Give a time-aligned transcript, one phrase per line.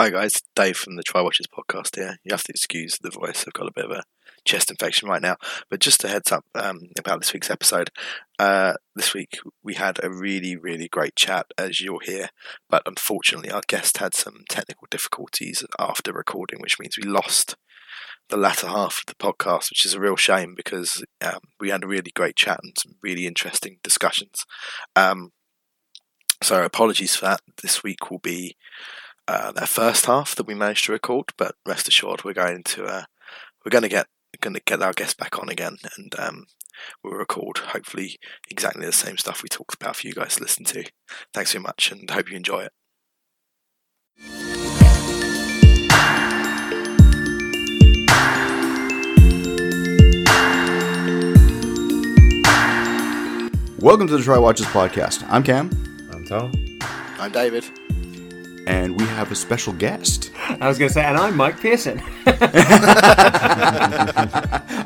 [0.00, 2.18] Hi guys, Dave from the Try Watches podcast here.
[2.22, 4.04] You have to excuse the voice; I've got a bit of a
[4.44, 5.38] chest infection right now.
[5.68, 7.90] But just a heads up um, about this week's episode.
[8.38, 12.28] Uh, this week we had a really, really great chat, as you'll hear.
[12.70, 17.56] But unfortunately, our guest had some technical difficulties after recording, which means we lost
[18.28, 21.82] the latter half of the podcast, which is a real shame because um, we had
[21.82, 24.44] a really great chat and some really interesting discussions.
[24.94, 25.32] Um,
[26.40, 27.40] so apologies for that.
[27.62, 28.54] This week will be
[29.28, 32.86] uh, that first half that we managed to record, but rest assured, we're going to
[32.86, 33.04] uh,
[33.62, 34.06] we're going to get
[34.40, 36.46] going to get our guest back on again, and um,
[37.04, 38.18] we'll record hopefully
[38.50, 40.84] exactly the same stuff we talked about for you guys to listen to.
[41.34, 42.72] Thanks very much, and hope you enjoy it.
[53.78, 55.22] Welcome to the Try Watches podcast.
[55.28, 55.70] I'm Cam.
[56.12, 56.52] I'm Tom.
[57.20, 57.64] I'm David
[58.68, 60.30] and we have a special guest.
[60.60, 62.02] I was going to say, and I'm Mike Pearson.
[62.26, 62.42] I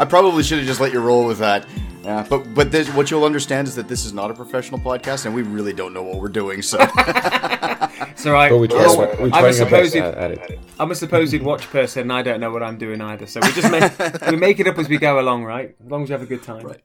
[0.09, 1.67] probably should have just let you roll with that.
[2.05, 5.27] Yeah, but but this, what you'll understand is that this is not a professional podcast,
[5.27, 6.63] and we really don't know what we're doing.
[6.63, 6.79] So,
[8.17, 10.59] so I, we try, well, we I'm a supposed at, at it.
[10.81, 13.27] I'm a supposed watch person, and I don't know what I'm doing either.
[13.27, 13.93] So we just make
[14.31, 15.77] we make it up as we go along, right?
[15.85, 16.67] As long as we have a good time.
[16.67, 16.83] Right.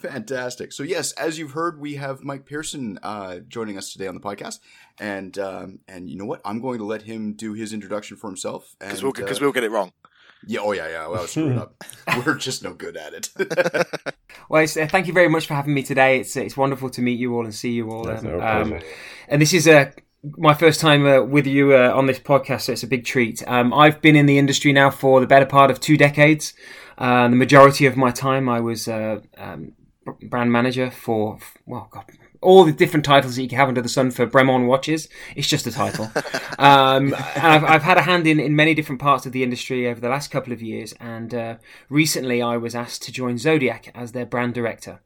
[0.00, 0.72] Fantastic.
[0.72, 4.20] So yes, as you've heard, we have Mike Pearson uh, joining us today on the
[4.20, 4.60] podcast,
[4.98, 6.40] and um, and you know what?
[6.44, 9.64] I'm going to let him do his introduction for himself because we'll, uh, we'll get
[9.64, 9.92] it wrong.
[10.46, 10.60] Yeah.
[10.62, 10.88] Oh yeah.
[10.88, 11.08] Yeah.
[11.08, 11.74] Well, screw it up.
[12.26, 13.30] We're just no good at it.
[14.48, 16.20] well, uh, thank you very much for having me today.
[16.20, 18.08] It's it's wonderful to meet you all and see you all.
[18.08, 18.80] Um, no um,
[19.28, 19.92] and this is a
[20.36, 23.42] my first time uh, with you uh, on this podcast, so it's a big treat.
[23.46, 26.54] Um, I've been in the industry now for the better part of two decades.
[26.96, 29.72] Uh, the majority of my time, I was uh, um,
[30.14, 32.04] brand manager for well, God,
[32.40, 35.08] all the different titles that you can have under the sun for Bremont watches.
[35.34, 36.10] It's just a title.
[36.58, 39.88] um, and I've, I've, had a hand in, in many different parts of the industry
[39.88, 40.94] over the last couple of years.
[41.00, 41.56] And uh,
[41.88, 45.00] recently I was asked to join Zodiac as their brand director.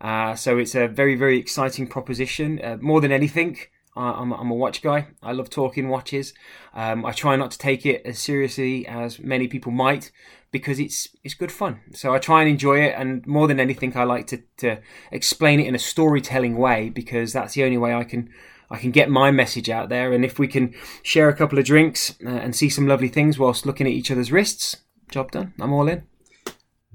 [0.00, 2.60] Uh, so it's a very, very exciting proposition.
[2.62, 3.58] Uh, more than anything,
[3.96, 5.08] I'm, I'm, a watch guy.
[5.22, 6.34] I love talking watches.
[6.74, 10.12] Um, I try not to take it as seriously as many people might
[10.50, 11.80] because it's it's good fun.
[11.92, 14.78] So I try and enjoy it, and more than anything, I like to, to
[15.10, 18.30] explain it in a storytelling way because that's the only way I can
[18.70, 20.12] I can get my message out there.
[20.12, 23.38] And if we can share a couple of drinks uh, and see some lovely things
[23.38, 24.76] whilst looking at each other's wrists,
[25.10, 25.54] job done.
[25.60, 26.04] I'm all in.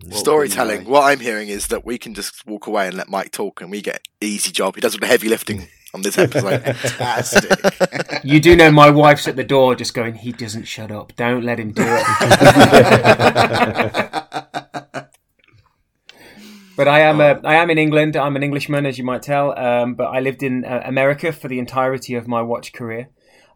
[0.09, 0.85] Storytelling.
[0.85, 3.69] What I'm hearing is that we can just walk away and let Mike talk, and
[3.69, 4.75] we get easy job.
[4.75, 6.61] He does all the heavy lifting on this episode.
[6.75, 8.23] Fantastic.
[8.23, 10.15] you do know my wife's at the door, just going.
[10.15, 11.15] He doesn't shut up.
[11.15, 11.87] Don't let him do it.
[16.77, 18.15] but I am a, I am in England.
[18.15, 19.57] I'm an Englishman, as you might tell.
[19.57, 23.09] Um, but I lived in uh, America for the entirety of my watch career.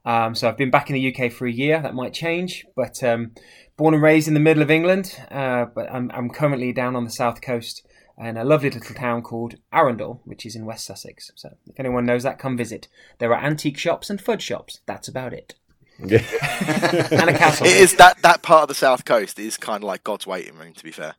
[0.05, 1.81] Um, so I've been back in the UK for a year.
[1.81, 3.31] That might change, but um,
[3.75, 7.03] born and raised in the middle of England, uh, but I'm, I'm, currently down on
[7.03, 7.85] the south coast
[8.17, 11.31] in a lovely little town called Arundel, which is in West Sussex.
[11.35, 12.87] So if anyone knows that, come visit.
[13.19, 14.79] There are antique shops and fudge shops.
[14.85, 15.55] That's about it.
[15.99, 17.67] and a castle.
[17.67, 20.57] It is that that part of the south coast is kind of like God's waiting
[20.57, 20.73] room.
[20.73, 21.15] To be fair.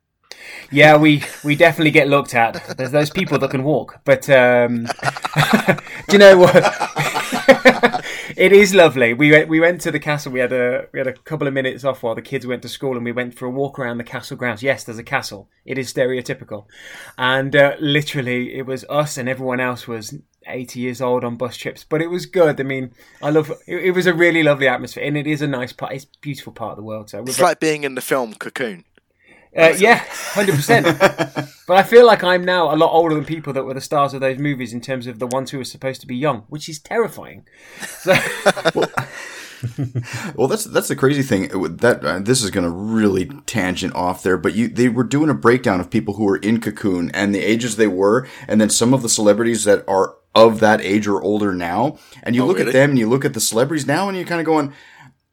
[0.71, 2.77] Yeah, we we definitely get looked at.
[2.77, 4.85] There's those people that can walk, but um,
[6.07, 6.53] do you know what?
[8.37, 9.15] it is lovely.
[9.15, 10.31] We went we went to the castle.
[10.31, 12.69] We had a we had a couple of minutes off while the kids went to
[12.69, 14.61] school, and we went for a walk around the castle grounds.
[14.61, 15.49] Yes, there's a castle.
[15.65, 16.65] It is stereotypical,
[17.17, 20.13] and uh, literally it was us and everyone else was
[20.45, 22.59] 80 years old on bus trips, but it was good.
[22.61, 25.47] I mean, I love it, it was a really lovely atmosphere, and it is a
[25.47, 25.93] nice part.
[25.93, 27.09] It's a beautiful part of the world.
[27.09, 28.85] So it's like being in the film Cocoon.
[29.57, 30.85] Uh, yeah, hundred percent.
[31.67, 34.13] But I feel like I'm now a lot older than people that were the stars
[34.13, 36.69] of those movies in terms of the ones who were supposed to be young, which
[36.69, 37.45] is terrifying.
[37.81, 38.15] So...
[38.75, 38.89] well,
[40.35, 41.47] well, that's that's the crazy thing.
[41.77, 45.29] That uh, this is going to really tangent off there, but you they were doing
[45.29, 48.69] a breakdown of people who were in Cocoon and the ages they were, and then
[48.69, 51.97] some of the celebrities that are of that age or older now.
[52.21, 52.69] And you oh, look really?
[52.69, 54.73] at them and you look at the celebrities now, and you're kind of going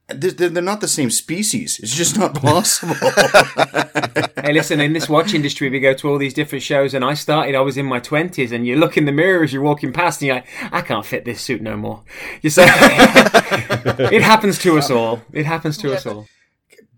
[0.08, 1.80] they're, not the same species.
[1.82, 2.94] It's just not possible.
[2.94, 7.14] hey, listen, in this watch industry, we go to all these different shows, and I
[7.14, 9.92] started, I was in my 20s, and you look in the mirror as you're walking
[9.92, 12.02] past, and you're like, I can't fit this suit no more.
[12.42, 15.22] You say, it happens to us all.
[15.32, 15.94] It happens to yeah.
[15.94, 16.26] us all.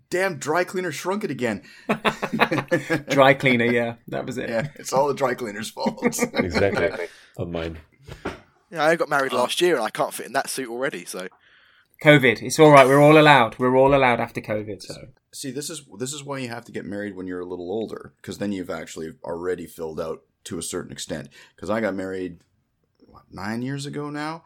[0.09, 1.63] Damn, dry cleaner shrunk it again.
[3.09, 4.49] dry cleaner, yeah, that was it.
[4.49, 6.01] Yeah, it's all the dry cleaner's fault.
[6.03, 7.07] exactly.
[7.37, 7.79] On mine.
[8.71, 11.27] Yeah, I got married last year, and I can't fit in that suit already, so.
[12.03, 12.41] COVID.
[12.43, 12.85] It's all right.
[12.87, 13.57] We're all allowed.
[13.59, 14.81] We're all allowed after COVID.
[14.83, 17.45] So see, this is this is why you have to get married when you're a
[17.45, 21.29] little older, because then you've actually already filled out to a certain extent.
[21.55, 22.39] Because I got married
[22.99, 24.43] what, nine years ago now,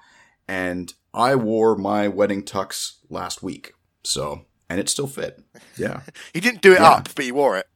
[0.48, 5.42] and I wore my wedding tux last week, so and it still fit.
[5.77, 6.01] Yeah.
[6.33, 6.89] He didn't do it Yeah.
[6.89, 7.68] up, but he wore it.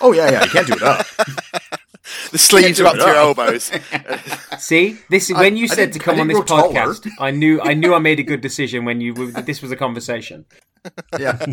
[0.00, 0.44] Oh yeah, yeah.
[0.44, 1.06] You can't do it up.
[2.30, 3.70] The sleeves are up to your elbows.
[4.58, 6.72] See, this is when you I said didn't- to come on this didn't taller.
[6.74, 7.08] podcast.
[7.20, 10.44] I knew I knew I made a good decision when you this was a conversation.
[11.18, 11.38] Yeah.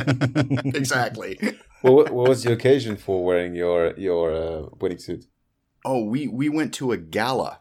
[0.75, 1.39] exactly.
[1.81, 5.25] Well, what, what was the occasion for wearing your your uh, wedding suit?
[5.85, 7.59] Oh, we we went to a gala.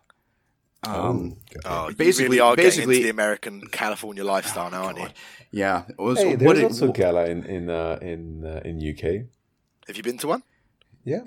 [0.84, 5.08] Um, Oh, you Basically- really are basically- into the American California lifestyle now, aren't you?
[5.52, 5.84] yeah.
[5.88, 9.26] It was, Hey, what there's it- also gala in in uh, in uh, in UK.
[9.86, 10.42] Have you been to one?
[11.04, 11.24] Yeah.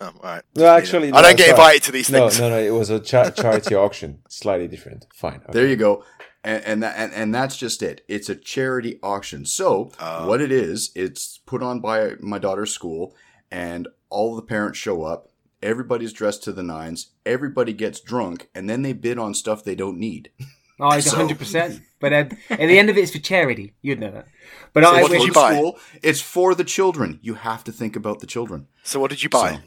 [0.00, 0.42] Oh, all right.
[0.56, 1.50] No, actually, I don't get sorry.
[1.50, 2.40] invited to these things.
[2.40, 2.56] no, no.
[2.56, 2.62] No.
[2.62, 5.06] It was a cha- charity auction, slightly different.
[5.14, 5.40] Fine.
[5.44, 5.52] okay.
[5.52, 6.04] There you go.
[6.42, 8.04] And and, that, and and that's just it.
[8.08, 9.46] It's a charity auction.
[9.46, 10.26] So Oh.
[10.28, 13.14] what it is, it's put on by my daughter's school,
[13.50, 15.28] and all the parents show up.
[15.62, 17.12] Everybody's dressed to the nines.
[17.24, 20.30] Everybody gets drunk, and then they bid on stuff they don't need.
[20.78, 21.80] Oh, it's So- hundred percent.
[22.00, 23.72] But uh, at the end of it, it's for charity.
[23.80, 24.26] You'd know that.
[24.74, 25.54] But So I what It's did for you the buy?
[25.54, 25.78] school.
[26.02, 27.18] It's for the children.
[27.22, 28.66] You have to think about the children.
[28.82, 29.54] So what did you buy?
[29.54, 29.60] So,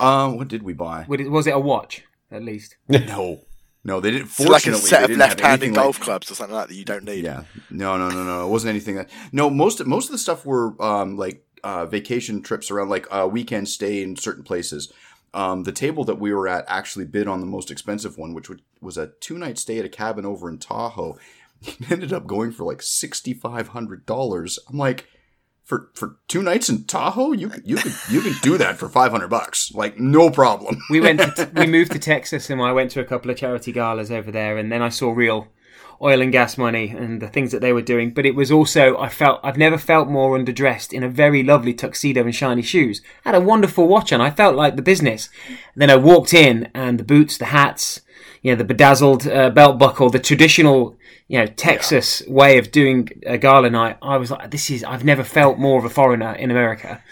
[0.00, 1.04] um, what did we buy?
[1.08, 2.76] Was it a watch at least?
[2.88, 3.40] No,
[3.84, 4.28] no, they didn't.
[4.28, 6.78] So like a set of left-handed anything like- golf clubs or something like that that
[6.78, 7.24] you don't need.
[7.24, 7.44] Yeah.
[7.70, 8.46] No, no, no, no.
[8.46, 9.08] It wasn't anything that.
[9.32, 13.26] No, most most of the stuff were um, like uh, vacation trips around, like a
[13.26, 14.92] weekend stay in certain places.
[15.34, 18.48] Um, the table that we were at actually bid on the most expensive one, which
[18.80, 21.16] was a two night stay at a cabin over in Tahoe.
[21.66, 24.58] It ended up going for like sixty five hundred dollars.
[24.68, 25.06] I'm like,
[25.68, 28.88] for for two nights in Tahoe, you could you could you could do that for
[28.88, 30.78] five hundred bucks, like no problem.
[30.90, 31.20] We went.
[31.20, 34.30] To, we moved to Texas, and I went to a couple of charity galas over
[34.30, 35.48] there, and then I saw real
[36.00, 38.12] oil and gas money and the things that they were doing.
[38.12, 41.74] But it was also I felt I've never felt more underdressed in a very lovely
[41.74, 43.02] tuxedo and shiny shoes.
[43.26, 44.22] I had a wonderful watch on.
[44.22, 45.28] I felt like the business.
[45.74, 48.00] And then I walked in, and the boots, the hats,
[48.42, 50.96] you know, the bedazzled uh, belt buckle, the traditional,
[51.26, 53.96] you know, Texas way of doing a gala night.
[54.02, 57.02] I was like, this is I've never felt more of a foreigner in America.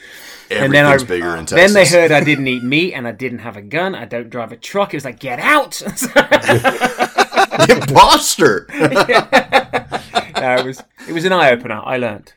[0.51, 1.57] Everything's then I- bigger in Texas.
[1.57, 3.95] Then they heard I didn't eat meat and I didn't have a gun.
[3.95, 4.95] I don't drive a truck.
[4.95, 5.83] It was like, get out!
[7.69, 8.67] imposter.
[8.71, 9.05] Uh,
[10.61, 11.81] it was it was an eye opener.
[11.85, 12.35] I learned.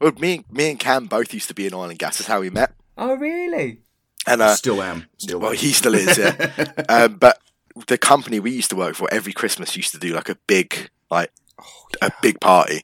[0.00, 2.18] Well, me, me and Cam both used to be in oil and gas.
[2.18, 2.72] That's how we met.
[2.96, 3.80] Oh really?
[4.26, 5.06] And uh, still am.
[5.16, 5.56] Still well, am.
[5.56, 6.18] he still is.
[6.18, 6.72] Yeah.
[6.88, 7.40] um, but
[7.86, 10.90] the company we used to work for every Christmas used to do like a big,
[11.10, 12.82] like oh, a big party,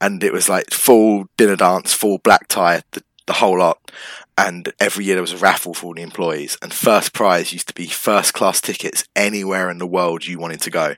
[0.00, 3.78] and it was like full dinner dance, full black tie, the, the whole lot.
[4.38, 7.68] And every year there was a raffle for all the employees, and first prize used
[7.68, 10.94] to be first class tickets anywhere in the world you wanted to go.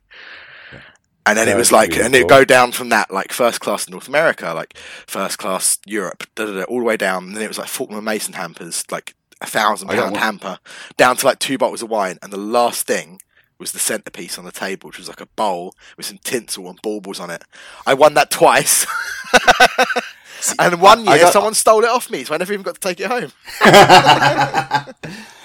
[1.26, 3.88] And then it was like, really and it'd go down from that, like first class
[3.88, 4.76] North America, like
[5.06, 7.24] first class Europe, da, da, da, all the way down.
[7.24, 10.58] And then it was like Fortnum and Mason hampers, like a thousand pound got hamper,
[10.96, 12.18] down to like two bottles of wine.
[12.22, 13.20] And the last thing
[13.58, 16.80] was the centerpiece on the table, which was like a bowl with some tinsel and
[16.82, 17.44] baubles on it.
[17.86, 18.84] I won that twice.
[20.58, 22.80] and one year got- someone stole it off me, so I never even got to
[22.80, 23.32] take it home.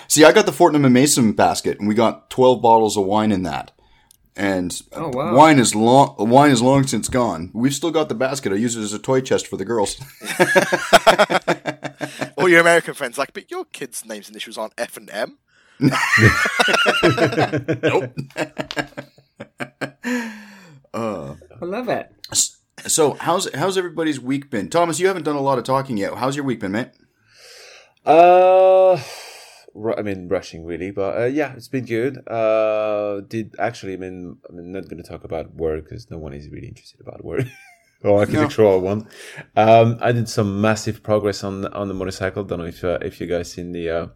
[0.07, 3.31] See, I got the Fortnum and Mason basket, and we got twelve bottles of wine
[3.31, 3.71] in that.
[4.35, 5.35] And Oh, wow.
[5.35, 6.15] wine is long.
[6.17, 7.51] Wine is long since gone.
[7.53, 8.51] We've still got the basket.
[8.53, 9.97] I use it as a toy chest for the girls.
[12.49, 15.37] All your American friends like, but your kids' names and initials aren't F and M.
[15.79, 15.93] nope.
[20.91, 22.11] I love it.
[22.87, 24.67] So how's how's everybody's week been?
[24.67, 26.15] Thomas, you haven't done a lot of talking yet.
[26.15, 26.89] How's your week been, mate?
[28.03, 32.27] Uh, I mean, rushing really, but uh, yeah, it's been good.
[32.27, 36.33] Uh, did actually, I mean, I'm not going to talk about work because no one
[36.33, 37.45] is really interested about work
[38.03, 39.07] or architectural one.
[39.55, 42.43] Um, I did some massive progress on on the motorcycle.
[42.43, 44.07] Don't know if uh, if you guys seen the uh,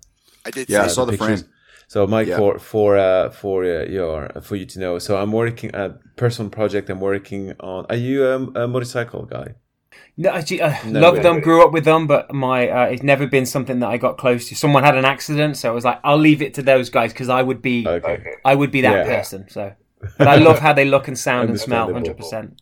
[0.46, 0.70] I did.
[0.70, 1.12] Yeah, I saw it.
[1.12, 1.40] the frame.
[1.88, 2.38] So, Mike, Yeah.
[2.38, 6.50] for for uh, for uh, your for you to know, so I'm working a personal
[6.50, 6.90] project.
[6.90, 7.86] I'm working on.
[7.90, 9.56] Are you um, a motorcycle guy?
[10.18, 11.22] No, actually, I No love way.
[11.22, 11.40] them.
[11.42, 14.48] Grew up with them, but my uh, it's never been something that I got close
[14.50, 14.56] to.
[14.56, 17.30] Someone had an accident, so I was like, I'll leave it to those guys because
[17.30, 18.24] I would be Okay.
[18.46, 19.18] I would be that Yeah.
[19.18, 19.46] person.
[19.50, 19.74] So,
[20.18, 21.92] but I love how they look and sound and smell.
[21.94, 22.58] Hundred Understandable.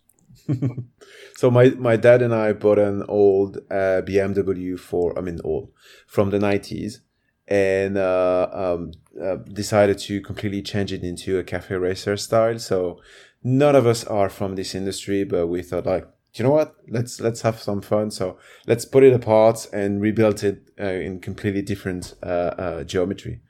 [0.47, 0.85] percent.
[1.41, 5.71] So my my dad and I bought an old uh, BMW for I mean old
[6.05, 7.01] from the nineties,
[7.47, 12.59] and uh, um, uh, decided to completely change it into a cafe racer style.
[12.59, 13.01] So
[13.43, 16.75] none of us are from this industry, but we thought like, you know what?
[16.87, 18.11] Let's let's have some fun.
[18.11, 23.41] So let's put it apart and rebuild it uh, in completely different uh, uh, geometry.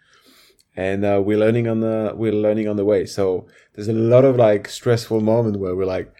[0.77, 3.05] And uh, we're learning on the we're learning on the way.
[3.05, 6.13] So there's a lot of like stressful moment where we're like,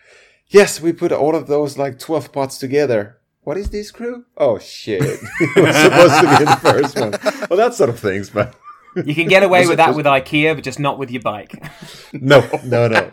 [0.52, 3.18] yes, we put all of those like 12 pots together.
[3.44, 4.26] What is this crew?
[4.38, 5.02] Oh shit.
[5.02, 7.48] it was supposed to be the first one.
[7.50, 8.56] Well, that sort of things, but
[9.06, 11.64] You can get away with that with IKEA, but just not with your bike.
[12.14, 13.12] no, no, no.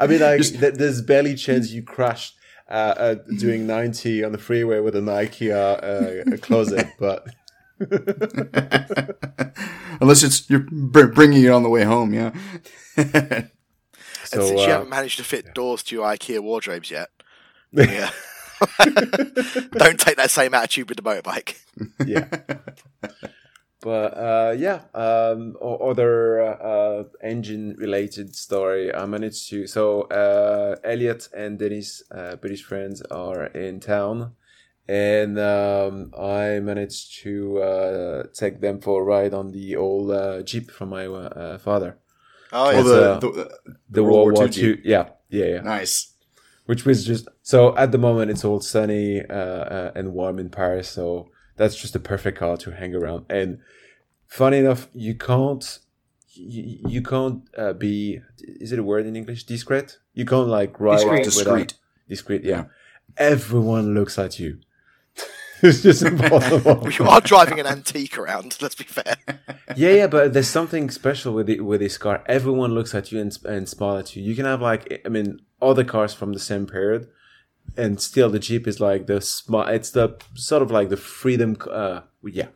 [0.00, 2.34] I mean, like, th- there's barely chance you crash
[2.68, 7.26] uh, uh, doing 90 on the freeway with an IKEA uh, closet, but.
[10.00, 12.32] Unless it's you're br- bringing it on the way home, yeah.
[14.32, 15.52] So, and since you uh, haven't managed to fit yeah.
[15.52, 17.10] doors to your IKEA wardrobes yet,
[17.72, 18.10] yeah.
[18.78, 21.56] Don't take that same attitude with the motorbike.
[22.06, 22.28] yeah.
[23.80, 28.94] But uh, yeah, um, other uh, engine related story.
[28.94, 29.66] I managed to.
[29.66, 34.34] So uh, Elliot and Dennis, uh, British friends, are in town,
[34.86, 40.42] and um, I managed to uh, take them for a ride on the old uh,
[40.42, 41.98] Jeep from my father.
[42.52, 42.82] Oh, yeah.
[42.82, 43.48] the, uh, the, uh,
[43.88, 44.80] the, World, War II.
[44.84, 45.60] Yeah, yeah, yeah.
[45.60, 46.12] Nice.
[46.66, 50.88] Which was just so at the moment it's all sunny uh, and warm in Paris,
[50.88, 53.26] so that's just a perfect car to hang around.
[53.28, 53.58] And
[54.28, 55.80] funny enough, you can't
[56.34, 59.44] you, you can't uh, be is it a word in English?
[59.44, 59.98] Discreet.
[60.14, 61.24] You can't like ride discreet.
[61.24, 61.74] discreet.
[62.08, 62.44] Discreet.
[62.44, 62.56] Yeah.
[62.56, 62.64] yeah.
[63.16, 64.60] Everyone looks at you.
[65.68, 66.90] it's just impossible.
[66.98, 68.58] you are driving an antique around.
[68.60, 69.16] Let's be fair.
[69.76, 72.22] yeah, yeah, but there's something special with it with this car.
[72.26, 74.22] Everyone looks at you and, and smile at you.
[74.22, 77.08] You can have like I mean other cars from the same period
[77.76, 79.74] and still the Jeep is like the smart.
[79.74, 81.56] It's the sort of like the freedom.
[81.70, 82.48] Uh, yeah,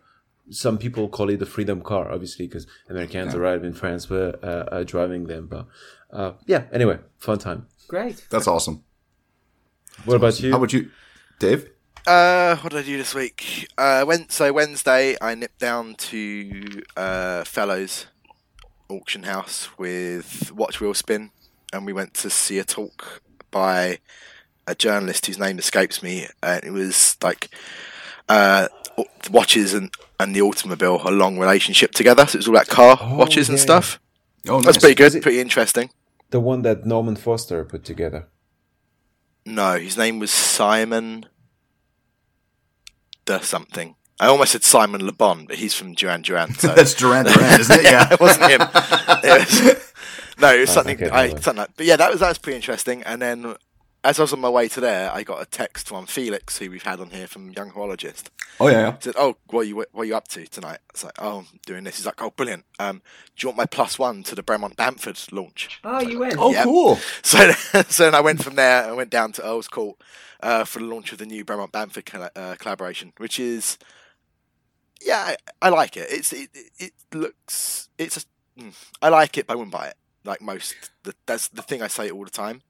[0.51, 3.41] some people call it the freedom car, obviously, because Americans yeah.
[3.41, 5.47] arrived in France were uh, uh, driving them.
[5.47, 5.67] But
[6.13, 7.67] uh, yeah, anyway, fun time.
[7.89, 8.27] Great.
[8.31, 8.85] That's awesome.
[9.97, 10.47] That's what about awesome.
[10.47, 10.51] you?
[10.53, 10.91] How about you,
[11.39, 11.71] Dave?
[12.07, 13.69] Uh, what did I do this week?
[13.77, 15.17] Uh, went so Wednesday.
[15.21, 18.07] I nipped down to uh, Fellows
[18.89, 21.31] auction house with Watch Wheel Spin,
[21.73, 23.99] and we went to see a talk by
[24.69, 26.29] a journalist whose name escapes me.
[26.45, 27.49] and it was like
[28.29, 28.69] uh,
[29.31, 32.25] watches and, and the automobile a long relationship together.
[32.27, 33.55] So it was all like car oh, watches yeah.
[33.55, 34.01] and stuff.
[34.49, 34.67] Oh, nice.
[34.67, 35.91] that's pretty good, pretty interesting.
[36.31, 38.29] The one that Norman Foster put together.
[39.45, 41.27] No, his name was Simon.
[43.26, 43.97] The something.
[44.18, 46.54] I almost said Simon Le Bon, but he's from Duran Duran.
[46.54, 46.68] So.
[46.75, 47.85] that's Duran Duran, isn't it?
[47.92, 48.61] Yeah, it wasn't him.
[49.23, 49.92] It was,
[50.38, 51.11] no, it was oh, something.
[51.11, 53.02] I, something like, but yeah, that was that was pretty interesting.
[53.02, 53.56] And then
[54.07, 56.71] as I was on my way to there, I got a text from Felix, who
[56.71, 58.31] we've had on here from Young Horologist.
[58.61, 58.93] Oh yeah.
[58.93, 61.15] He said, "Oh, what are you what are you up to tonight?" I was like,
[61.19, 62.65] "Oh, I'm doing this." He's like, "Oh, brilliant.
[62.79, 63.03] Um,
[63.35, 66.37] do you want my plus one to the Bremont Bamford launch?" Oh, you went.
[66.39, 66.99] Oh, cool.
[67.23, 67.51] So,
[67.89, 68.85] so then I went from there.
[68.85, 70.01] I went down to Earl's Court
[70.41, 73.77] uh, for the launch of the new Bremont Bamford uh, collaboration, which is,
[75.05, 76.07] yeah, I, I like it.
[76.11, 78.73] It's it, it looks it's a, mm,
[79.03, 79.97] I like it, but I wouldn't buy it.
[80.25, 82.63] Like most, the, that's the thing I say all the time.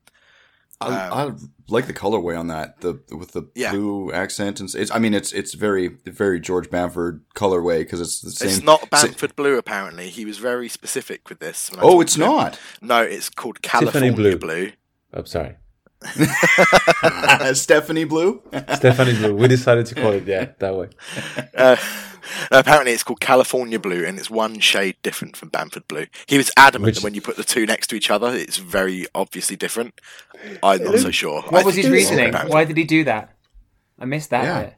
[0.80, 3.72] I, um, I, like the colorway on that, the with the yeah.
[3.72, 4.90] blue accent, and it's.
[4.90, 8.48] I mean, it's it's very very George Bamford colorway because it's the same.
[8.48, 9.30] It's not Bamford same.
[9.36, 9.56] blue.
[9.56, 11.70] Apparently, he was very specific with this.
[11.78, 12.58] Oh, it's not.
[12.82, 14.36] No, it's called California blue.
[14.36, 14.72] blue.
[15.12, 15.56] I'm oh, sorry.
[17.54, 18.42] Stephanie Blue.
[18.74, 19.34] Stephanie Blue.
[19.34, 20.88] We decided to call it yeah that way.
[21.56, 21.76] Uh,
[22.50, 26.06] apparently, it's called California Blue, and it's one shade different from Bamford Blue.
[26.26, 26.94] He was adamant Which...
[26.96, 30.00] that when you put the two next to each other, it's very obviously different.
[30.62, 31.42] I'm not so sure.
[31.42, 32.32] What I was his reasoning?
[32.32, 33.34] Why did he do that?
[33.98, 34.70] I missed that yeah.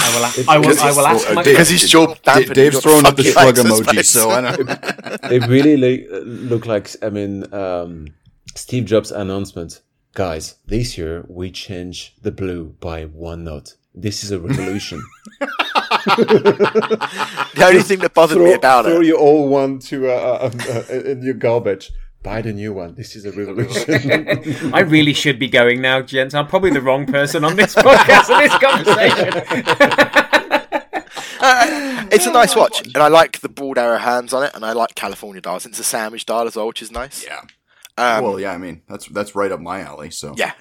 [0.00, 2.54] I will, a- I will, I will ask my because he's George Bamford.
[2.54, 4.56] Dave's throwing up the shrug emoji, so I know.
[5.30, 8.08] it really like, look like I mean um,
[8.54, 9.80] Steve Jobs' announcement.
[10.14, 13.76] Guys, this year we change the blue by one note.
[13.98, 15.02] This is a revolution.
[15.40, 15.48] the
[17.64, 18.96] only thing that bothered throw, me about throw it.
[18.96, 22.94] Throw your old one to uh, uh, uh, in your garbage buy the new one.
[22.94, 24.70] This is a revolution.
[24.74, 26.34] I really should be going now, gents.
[26.34, 29.32] I'm probably the wrong person on this podcast and this conversation.
[31.40, 34.62] uh, it's a nice watch, and I like the broad arrow hands on it, and
[34.62, 35.64] I like California dials.
[35.64, 37.24] It's a sandwich dial as well, which is nice.
[37.24, 37.40] Yeah.
[37.96, 38.52] Um, well, yeah.
[38.52, 40.10] I mean, that's that's right up my alley.
[40.10, 40.52] So yeah,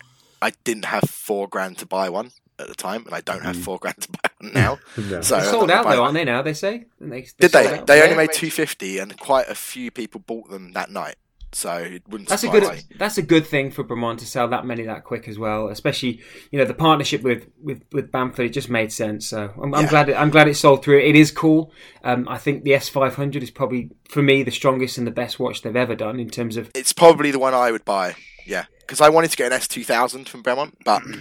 [0.42, 3.56] I didn't have four grand to buy one at the time, and I don't have
[3.56, 3.64] mm.
[3.64, 4.80] four grand to buy one now.
[4.98, 5.22] no.
[5.22, 6.26] So They're sold out though, aren't they?
[6.26, 6.86] Now they say.
[7.00, 7.82] They, Did they?
[7.86, 11.16] They only made two fifty, and quite a few people bought them that night.
[11.56, 12.28] So it wouldn't.
[12.28, 12.64] That's a good.
[12.64, 12.82] Me.
[12.98, 15.70] That's a good thing for Bremont to sell that many that quick as well.
[15.70, 16.20] Especially,
[16.52, 18.48] you know, the partnership with with, with Bamford.
[18.48, 19.26] It just made sense.
[19.28, 20.10] So I'm, I'm glad.
[20.10, 21.00] It, I'm glad it sold through.
[21.00, 21.72] It is cool.
[22.04, 25.62] Um, I think the S500 is probably for me the strongest and the best watch
[25.62, 26.70] they've ever done in terms of.
[26.76, 28.16] It's probably the one I would buy.
[28.46, 31.04] Yeah, because I wanted to get an S2000 from Bremont, but.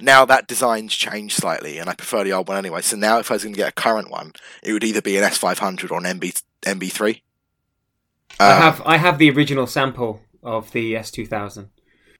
[0.00, 2.82] now that design's changed slightly, and I prefer the old one anyway.
[2.82, 5.16] So now, if I was going to get a current one, it would either be
[5.16, 7.20] an S500 or an MB MB3.
[8.38, 11.68] I um, have I have the original sample of the S2000.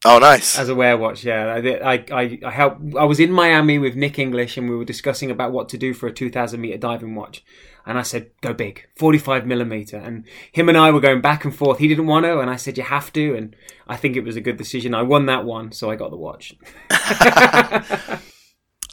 [0.04, 0.58] Oh, nice.
[0.58, 1.60] As a wear watch, yeah.
[1.62, 2.96] I, I, I, helped.
[2.96, 5.92] I was in Miami with Nick English, and we were discussing about what to do
[5.92, 7.44] for a 2,000 meter diving watch.
[7.84, 11.54] And I said, "Go big, 45 millimeter." And him and I were going back and
[11.54, 11.78] forth.
[11.78, 13.56] He didn't want to, and I said, "You have to." And
[13.88, 14.94] I think it was a good decision.
[14.94, 16.54] I won that one, so I got the watch.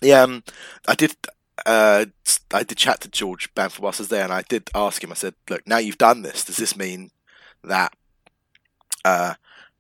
[0.02, 0.44] yeah, um,
[0.88, 1.16] I did.
[1.66, 2.06] Uh,
[2.54, 5.12] I did chat to George Bamford whilst I was there, and I did ask him.
[5.12, 6.44] I said, "Look, now you've done this.
[6.46, 7.12] Does this mean
[7.64, 7.94] that
[9.04, 9.36] uh,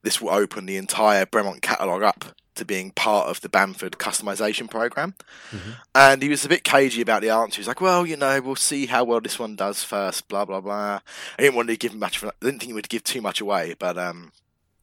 [0.07, 2.23] this will open the entire Bremont catalogue up
[2.55, 5.15] to being part of the Bamford customization program.
[5.51, 5.71] Mm-hmm.
[5.93, 7.57] And he was a bit cagey about the answer.
[7.57, 10.61] He's like, well, you know, we'll see how well this one does first, blah, blah,
[10.61, 11.01] blah.
[11.37, 13.41] I didn't want to give him much, I didn't think he would give too much
[13.41, 13.97] away, but.
[13.97, 14.31] um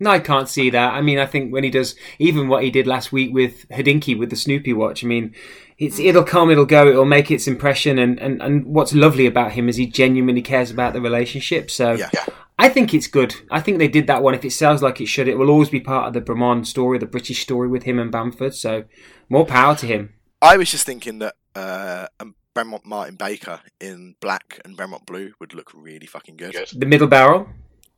[0.00, 0.92] no, I can't see that.
[0.92, 4.18] I mean, I think when he does, even what he did last week with Hodinkee
[4.18, 5.32] with the Snoopy watch, I mean,
[5.78, 8.00] it's it'll come, it'll go, it'll make its impression.
[8.00, 11.70] And, and, and what's lovely about him is he genuinely cares about the relationship.
[11.70, 12.10] So yeah.
[12.58, 13.34] I think it's good.
[13.50, 14.34] I think they did that one.
[14.34, 16.98] If it sounds like it should, it will always be part of the Bremont story,
[16.98, 18.54] the British story with him and Bamford.
[18.54, 18.84] So
[19.28, 20.14] more power to him.
[20.40, 22.06] I was just thinking that uh,
[22.54, 26.54] Bremont Martin Baker in black and Bremont blue would look really fucking good.
[26.72, 27.48] The middle barrel.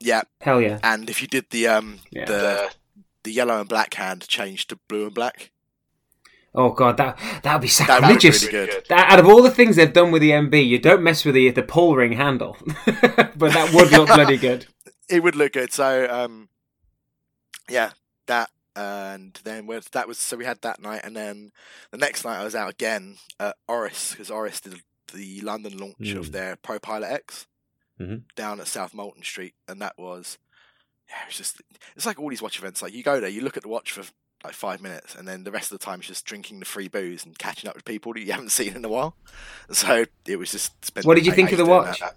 [0.01, 0.23] Yeah.
[0.41, 0.79] Hell yeah.
[0.83, 2.25] And if you did the um yeah.
[2.25, 2.71] the
[3.25, 5.51] the yellow and black hand changed to blue and black,
[6.57, 8.41] Oh god, that that would be sacrilegious.
[8.43, 11.03] That really that, out of all the things they've done with the MB, you don't
[11.03, 14.67] mess with the the pull ring handle, but that would look bloody good.
[15.09, 15.73] It would look good.
[15.73, 16.49] So, um,
[17.71, 17.93] yeah,
[18.27, 21.53] that and then that was so we had that night, and then
[21.93, 24.81] the next night I was out again at Oris because Oris did
[25.15, 26.17] the London launch mm.
[26.17, 27.47] of their Pro Pilot X
[28.01, 28.17] mm-hmm.
[28.35, 30.39] down at South Molton Street, and that was
[31.09, 31.63] yeah, it's just
[31.95, 32.83] it's like all these watch events.
[32.83, 34.03] Like you go there, you look at the watch for
[34.45, 36.89] like five minutes, and then the rest of the time is just drinking the free
[36.89, 39.17] booze and catching up with people that you haven't seen in a while.
[39.71, 40.73] So it was just.
[41.03, 42.01] What did you think of the watch?
[42.01, 42.17] That.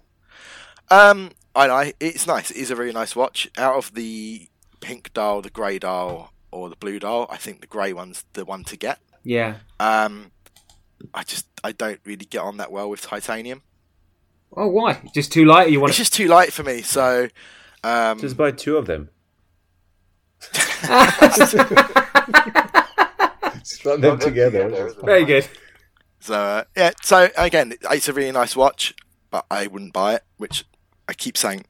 [0.90, 2.50] Um, I know it's nice.
[2.50, 3.48] It is a really nice watch.
[3.58, 4.48] Out of the
[4.80, 8.44] pink dial, the grey dial, or the blue dial, I think the grey one's the
[8.44, 8.98] one to get.
[9.22, 9.56] Yeah.
[9.78, 10.32] Um,
[11.14, 13.62] I just I don't really get on that well with titanium.
[14.56, 15.00] Oh, why?
[15.14, 15.70] Just too light?
[15.70, 15.90] you want?
[15.90, 16.82] It's just too light for me.
[16.82, 17.28] So.
[17.84, 19.10] Um, just buy two of them.
[23.62, 24.92] Slap them together.
[25.02, 25.48] Very good.
[26.20, 28.94] So uh, yeah, so again, it's a really nice watch,
[29.30, 30.24] but I wouldn't buy it.
[30.36, 30.64] Which
[31.08, 31.64] I keep saying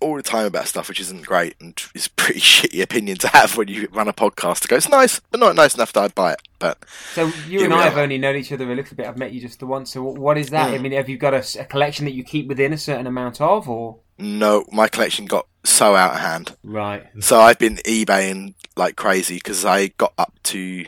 [0.00, 3.56] all the time about stuff which isn't great and is pretty shitty opinion to have
[3.56, 6.14] when you run a podcast to go, it's nice, but not nice enough that I'd
[6.14, 6.42] buy it.
[6.58, 6.84] But
[7.14, 9.06] so you and I have only known each other a little bit.
[9.06, 9.92] I've met you just the once.
[9.92, 10.70] So what is that?
[10.70, 10.74] Mm.
[10.74, 13.40] I mean, have you got a, a, collection that you keep within a certain amount
[13.40, 14.64] of, or no?
[14.72, 16.56] My collection got so out of hand.
[16.62, 17.06] Right.
[17.20, 20.86] So I've been eBaying like crazy because I got up to,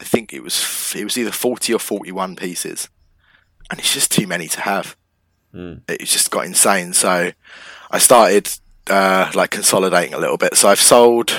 [0.00, 2.88] I think it was it was either forty or forty-one pieces,
[3.70, 4.96] and it's just too many to have.
[5.54, 5.82] Mm.
[5.88, 6.92] It just got insane.
[6.92, 7.32] So
[7.90, 8.50] I started
[8.88, 10.54] uh, like consolidating a little bit.
[10.56, 11.30] So I've sold,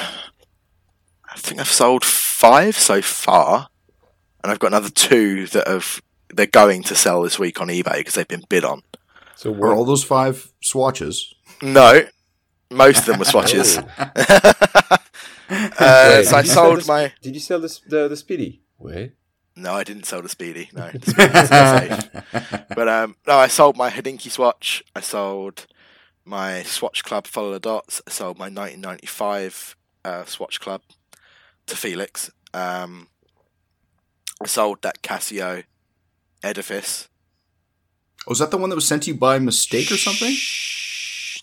[1.30, 3.70] I think I've sold five so far,
[4.44, 6.02] and I've got another two that have
[6.34, 8.84] they're going to sell this week on eBay because they've been bid on.
[9.36, 11.34] So were all those five swatches?
[11.62, 12.04] No,
[12.70, 13.78] most of them were swatches.
[13.98, 14.98] uh,
[16.24, 17.14] so I sold the, my.
[17.22, 18.62] Did you sell the the, the Speedy?
[18.78, 19.14] Wait.
[19.56, 20.70] No, I didn't sell the Speedy.
[20.72, 24.84] No, the but um, no, I sold my Hodinkee swatch.
[24.96, 25.66] I sold
[26.24, 28.02] my Swatch Club Follow the Dots.
[28.06, 29.76] I sold my 1995
[30.06, 30.84] uh, Swatch Club
[31.66, 32.30] to Felix.
[32.54, 33.08] Um,
[34.42, 35.64] I sold that Casio
[36.44, 37.08] Edifice.
[38.28, 40.36] Was that the one that was sent to you by mistake or something?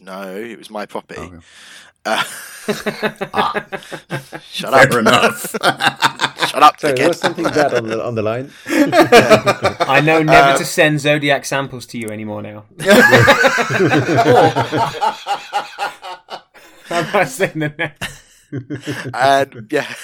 [0.01, 1.21] No, it was my property.
[1.21, 1.37] Okay.
[2.07, 2.23] Uh,
[3.33, 3.67] ah,
[4.51, 4.91] shut up.
[4.91, 5.51] Fair enough.
[6.49, 6.79] shut up.
[6.79, 8.51] Sorry, there was something bad on the on the line.
[8.67, 12.65] I know never uh, to send zodiac samples to you anymore now.
[16.91, 17.93] I'm not saying the name.
[19.15, 19.95] and yeah,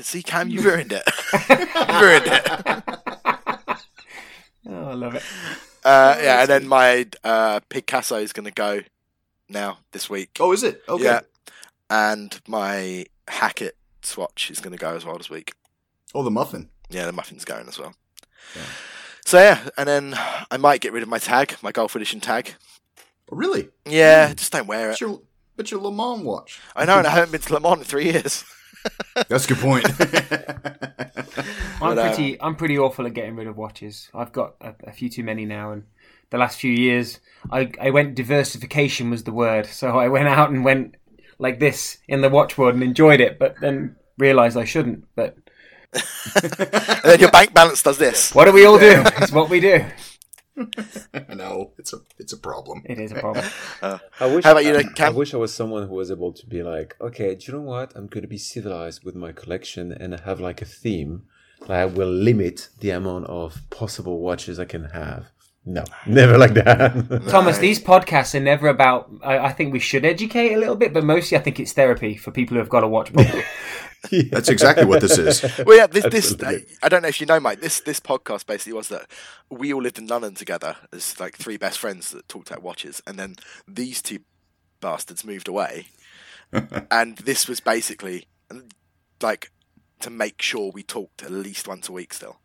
[0.00, 1.02] see, Cam, you ruined it.
[1.50, 2.48] you ruined it.
[4.68, 5.22] Oh, I love it.
[5.86, 8.80] Uh, yeah, and then my uh, Picasso is going to go
[9.48, 10.36] now this week.
[10.40, 10.82] Oh, is it?
[10.88, 11.04] Okay.
[11.04, 11.20] Yeah,
[11.88, 15.52] and my Hackett swatch is going to go as well this week.
[16.12, 16.70] Oh, the muffin.
[16.90, 17.94] Yeah, the muffin's going as well.
[18.56, 18.62] Yeah.
[19.24, 20.18] So yeah, and then
[20.50, 22.54] I might get rid of my tag, my golf edition tag.
[23.30, 23.68] Oh, really?
[23.84, 24.98] Yeah, just don't wear it.
[25.00, 25.20] But
[25.56, 26.60] but your Le Mans watch.
[26.74, 28.44] I know, and I haven't been to Le Mans in three years.
[29.28, 29.86] That's a good point.
[31.80, 34.08] I'm pretty, um, I'm pretty awful at getting rid of watches.
[34.14, 35.84] I've got a, a, few too many now, and
[36.30, 39.66] the last few years, I, I went diversification was the word.
[39.66, 40.96] So I went out and went
[41.38, 45.04] like this in the watch world and enjoyed it, but then realised I shouldn't.
[45.14, 45.36] But
[46.44, 48.30] and then your bank balance does this.
[48.34, 49.02] What do we all do?
[49.18, 49.84] it's what we do.
[51.34, 52.82] no, it's a it's a problem.
[52.86, 53.44] It is a problem.
[53.82, 55.12] Uh, I wish, How about you, I, Cam?
[55.12, 57.64] I wish I was someone who was able to be like, okay, do you know
[57.64, 57.92] what?
[57.94, 61.24] I'm going to be civilized with my collection and have like a theme.
[61.62, 65.26] Like I will limit the amount of possible watches I can have.
[65.68, 67.24] No, never like that.
[67.28, 69.10] Thomas, these podcasts are never about.
[69.22, 72.16] I, I think we should educate a little bit, but mostly I think it's therapy
[72.16, 73.42] for people who have got to watch properly.
[74.30, 75.42] That's exactly what this is.
[75.66, 76.76] well, yeah, this, this Absolutely.
[76.80, 77.60] I don't know if you know, Mike.
[77.60, 79.10] This this podcast basically was that
[79.50, 83.02] we all lived in London together as like three best friends that talked about watches,
[83.04, 83.34] and then
[83.66, 84.20] these two
[84.80, 85.88] bastards moved away,
[86.92, 88.28] and this was basically
[89.20, 89.50] like
[90.00, 92.38] to make sure we talked at least once a week still.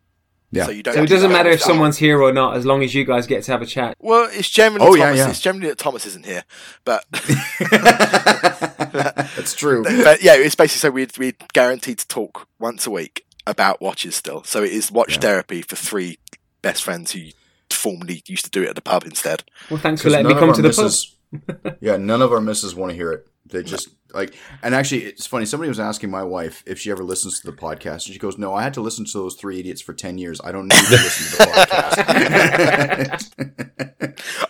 [0.50, 0.66] Yeah.
[0.66, 0.94] So you don't.
[0.94, 3.42] so it doesn't matter if someone's here or not, as long as you guys get
[3.44, 3.96] to have a chat.
[3.98, 5.18] Well, it's generally Oh, yeah, Thomas.
[5.18, 5.30] yeah.
[5.30, 6.44] It's generally that Thomas isn't here,
[6.84, 7.06] but
[9.36, 9.82] That's true.
[9.82, 14.14] but yeah, it's basically so we we guaranteed to talk once a week about watches
[14.14, 14.42] still.
[14.44, 15.20] So it is watch Yeah.
[15.20, 16.18] therapy for three
[16.60, 17.20] best friends who
[17.70, 19.44] formerly used to do it at the pub instead.
[19.70, 21.06] Well, thanks for letting me come to our the
[21.62, 21.76] pub.
[21.80, 23.26] yeah, none of our misses want to hear it.
[23.46, 25.44] They just like, and actually, it's funny.
[25.46, 28.36] Somebody was asking my wife if she ever listens to the podcast, and she goes,
[28.38, 30.40] "No, I had to listen to those three idiots for ten years.
[30.44, 33.32] I don't need to listen to the podcast."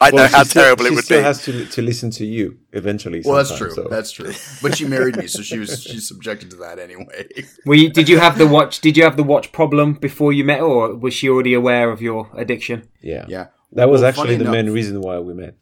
[0.01, 1.25] I know Well, how she still- terrible she it would still be.
[1.25, 3.23] has to to listen to you eventually.
[3.25, 3.71] well, that's true.
[3.71, 4.33] so- That's true.
[4.63, 7.29] But she married me, so she was she's subjected to that anyway.
[7.67, 8.81] Were you, did you have the watch?
[8.81, 11.91] Did you have the watch problem before you met, her, or was she already aware
[11.91, 12.89] of your addiction?
[13.01, 15.55] yeah, Yeah, That was Well, actually the enough- main reason why we met.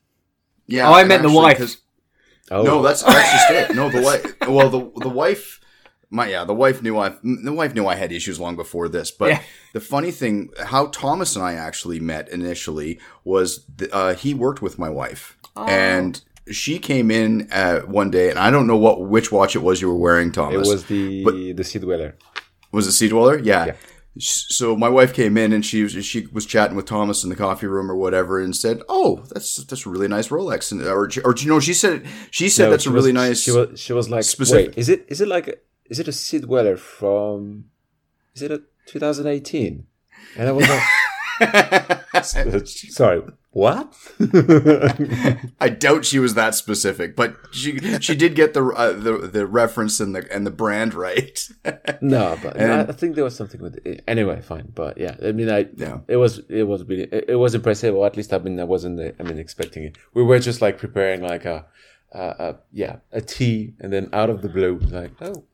[0.67, 0.89] yeah.
[0.89, 1.77] Oh, I met meant the wife.
[2.51, 3.77] Oh, No, that's that's just it.
[3.77, 4.03] No, the
[4.41, 4.49] wife.
[4.49, 5.61] Well, the the wife.
[6.13, 9.13] My yeah, the wife knew I the wife knew I had issues long before this.
[9.13, 9.43] But Yeah.
[9.75, 14.61] the funny thing, how Thomas and I actually met initially was th- uh, he worked
[14.61, 15.67] with my wife, Oh.
[15.67, 19.61] and she came in uh, one day, and I don't know what which watch it
[19.61, 20.67] was you were wearing, Thomas.
[20.67, 22.17] it was the But- the Sea Dweller.
[22.73, 23.39] Was it Sea Dweller?
[23.39, 23.67] Yeah.
[23.67, 23.73] Yeah.
[24.19, 27.37] So my wife came in and she was she was chatting with Thomas in the
[27.37, 31.09] coffee room or whatever, and said, "Oh, that's that's a really nice Rolex." And or
[31.25, 33.41] or you know, she said she said No, that's a really was- nice.
[33.43, 35.55] She was she was like, specific- wait, is it is it like a,
[35.87, 37.67] is it a Sea Dweller from?
[38.35, 39.87] Is it a 2018?
[40.37, 42.25] And I was like,
[42.67, 43.93] sorry, what?
[45.61, 49.47] I doubt she was that specific, but she she did get the uh, the the
[49.47, 51.49] reference and the and the brand right.
[52.01, 54.05] no, but And- I, think there was something with it.
[54.07, 55.99] Anyway, fine, but yeah, I mean, I Yeah.
[56.07, 59.01] it was it was really it, was impressive, or at least I mean, I wasn't
[59.19, 59.99] I mean expecting it.
[60.15, 61.67] We were just like preparing like a,
[62.13, 65.45] a, a yeah a tea, and then out of the blue, like oh.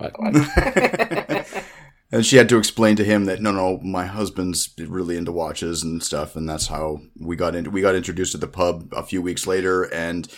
[0.00, 1.37] I-
[2.12, 5.82] and she had to explain to him that no, no, my husband's really into watches
[5.82, 9.02] and stuff, and that's how we got into we got introduced at the pub a
[9.02, 10.28] few weeks later, and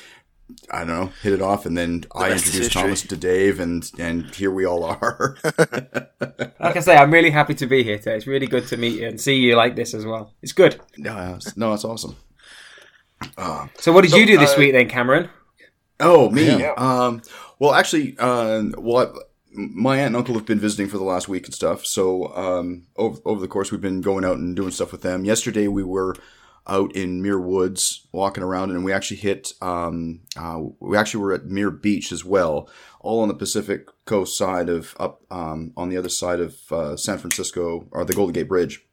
[0.71, 2.73] I don't know, hit it off, and then I introduced.
[2.73, 5.37] Thomas to Dave, and and here we all are.
[6.63, 8.17] Like I say, I'm really happy to be here today.
[8.17, 10.35] It's really good to meet you and see you like this as well.
[10.43, 10.79] It's good.
[10.99, 12.17] no, it's- no, it's awesome.
[13.79, 15.31] So, what did you do this uh, week then, Cameron?
[15.99, 16.59] Oh, me.
[16.59, 16.73] Yeah.
[16.77, 17.23] Um,
[17.59, 19.21] well, actually, uh, well, I-
[19.53, 21.85] my aunt and uncle have been visiting for the last week and stuff.
[21.85, 25.25] So um, over, over the course, we've been going out and doing stuff with them.
[25.25, 26.15] Yesterday, we were
[26.67, 29.53] out in Muir Woods walking around, and we actually hit.
[29.61, 32.69] Um, uh, we actually were at Muir Beach as well,
[33.01, 36.97] all on the Pacific Coast side of up um, on the other side of uh,
[36.97, 38.85] San Francisco or the Golden Gate Bridge,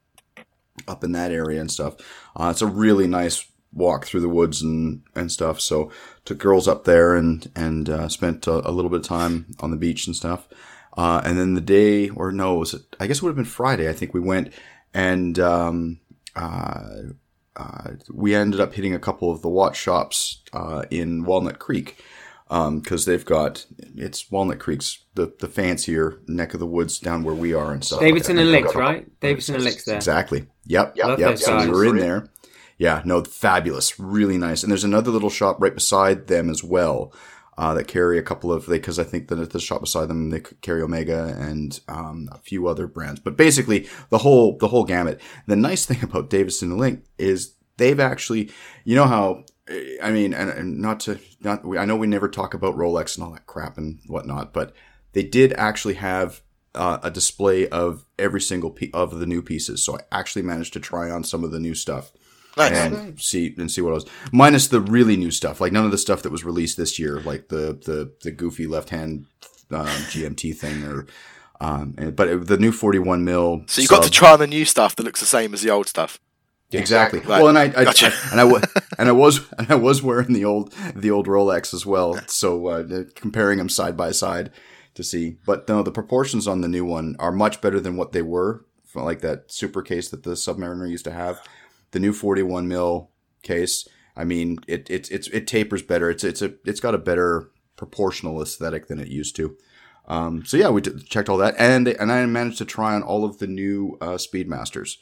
[0.88, 1.96] up in that area and stuff.
[2.36, 5.62] Uh, it's a really nice walk through the woods and, and stuff.
[5.62, 5.92] So
[6.28, 9.72] took girls up there and and uh, spent a, a little bit of time on
[9.72, 10.48] the beach and stuff.
[10.96, 12.82] Uh, and then the day, or no, was it?
[13.00, 13.88] I guess it would have been Friday.
[13.88, 14.52] I think we went
[14.94, 16.00] and um,
[16.36, 16.90] uh,
[17.56, 22.04] uh, we ended up hitting a couple of the watch shops uh, in Walnut Creek
[22.50, 27.36] because they've got it's Walnut Creek's the the fancier neck of the woods down where
[27.36, 28.00] we are and stuff.
[28.00, 28.44] Davidson that.
[28.44, 29.20] and They've Licht, right?
[29.20, 29.96] Davidson and Licht there.
[29.96, 30.48] Exactly.
[30.66, 30.98] Yep.
[30.98, 31.08] Yep.
[31.08, 31.38] Love yep.
[31.38, 32.30] So we were in there.
[32.78, 33.02] Yeah.
[33.06, 34.00] No, fabulous.
[34.00, 34.64] Really nice.
[34.64, 37.14] And there's another little shop right beside them as well.
[37.60, 40.30] Uh, that carry a couple of they because I think that the shop beside them
[40.30, 44.84] they carry Omega and um, a few other brands, but basically the whole the whole
[44.84, 45.20] gamut.
[45.48, 48.52] The nice thing about Davidson and Licht is they've actually,
[48.84, 49.44] you know how
[50.02, 53.26] I mean, and, and not to not I know we never talk about Rolex and
[53.26, 54.74] all that crap and whatnot, but
[55.14, 56.42] they did actually have
[56.76, 59.84] uh, a display of every single piece of the new pieces.
[59.84, 62.12] So I actually managed to try on some of the new stuff
[62.58, 62.78] Nice.
[62.78, 64.06] and see and see what else.
[64.32, 67.20] Minus the really new stuff, like none of the stuff that was released this year,
[67.22, 69.26] like the the the goofy left hand
[69.72, 71.06] um, GMT thing, or
[71.62, 73.64] um, but it- the new forty one mil.
[73.68, 75.70] So you got to try on the new stuff that looks the same as the
[75.70, 76.20] old stuff.
[76.74, 77.20] Exactly.
[77.20, 77.42] Right.
[77.42, 78.08] Well, and I, I, Gotcha.
[78.08, 78.64] I- and I was
[79.00, 82.20] and I was and I was wearing the old the old Rolex as well.
[82.28, 84.52] So uh, comparing them side by side
[84.96, 88.12] to see, but no, the proportions on the new one are much better than what
[88.14, 88.66] they were,
[88.96, 91.40] like that super case that the Submariner used to have.
[91.92, 93.12] The new 41 mil
[93.44, 93.88] case.
[94.16, 96.10] I mean, it it it's it tapers better.
[96.10, 99.56] It's it's a it's got a better proportional aesthetic than it used to.
[100.08, 103.04] Um, so yeah, we t- checked all that, and and I managed to try on
[103.04, 105.02] all of the new uh, Speedmasters,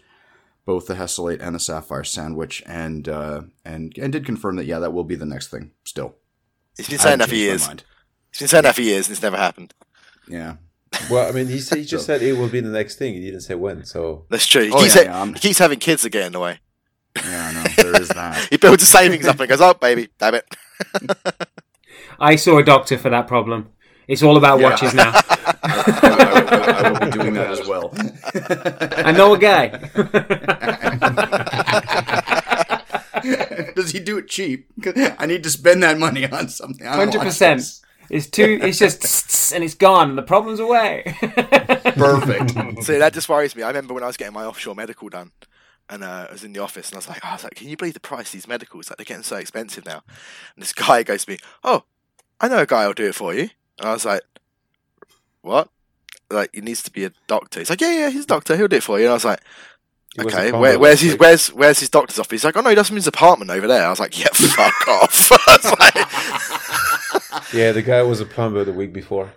[0.66, 4.80] both the Hesalite and the Sapphire Sandwich, and uh, and and did confirm that yeah,
[4.80, 5.72] that will be the next thing.
[5.84, 6.16] Still,
[6.76, 7.68] he's been saying that for years.
[8.32, 9.74] He's been saying that for years, and it's never happened.
[10.28, 10.56] Yeah.
[11.10, 11.98] Well, I mean, he, he just so.
[11.98, 13.16] said it will be the next thing.
[13.16, 13.84] He didn't say when.
[13.84, 14.64] So that's true.
[14.64, 16.60] He, oh, keeps, yeah, yeah, he keeps having kids that get in the way.
[17.16, 17.64] Yeah, I know.
[17.78, 18.48] There is that.
[18.50, 20.46] he builds a savings up and goes, "Oh, baby, damn it."
[22.20, 23.70] I saw a doctor for that problem.
[24.08, 24.70] It's all about yeah.
[24.70, 25.12] watches now.
[25.14, 27.92] I, I, I, will be doing that as well.
[29.06, 29.70] I know a guy.
[33.74, 34.68] Does he do it cheap?
[35.18, 36.86] I need to spend that money on something.
[36.86, 37.64] Hundred percent.
[38.10, 38.60] It's too.
[38.62, 41.04] It's just and it's gone, and the problem's away.
[41.96, 42.52] Perfect.
[42.84, 43.64] See, that just worries me.
[43.64, 45.32] I remember when I was getting my offshore medical done,
[45.90, 47.56] and uh, I was in the office, and I was like, oh, I was like,
[47.56, 48.90] can you believe the price of these medicals?
[48.90, 50.02] Like they're getting so expensive now.
[50.56, 51.84] And this guy goes to me, oh,
[52.40, 53.50] I know a guy who'll do it for you.
[53.80, 54.22] And I was like,
[55.42, 55.70] what?
[56.32, 57.60] Like, he needs to be a doctor.
[57.60, 58.58] He's like, yeah, yeah, he's a doctor.
[58.58, 59.06] He'll do it for you.
[59.06, 59.42] And I was like,
[60.20, 62.32] okay, where, where's his where's where's his doctor's office?
[62.32, 63.86] He's like, oh no, he does from his apartment over there.
[63.86, 65.32] I was like, yeah, fuck off.
[65.80, 67.54] like...
[67.54, 69.34] yeah, the guy was a plumber the week before.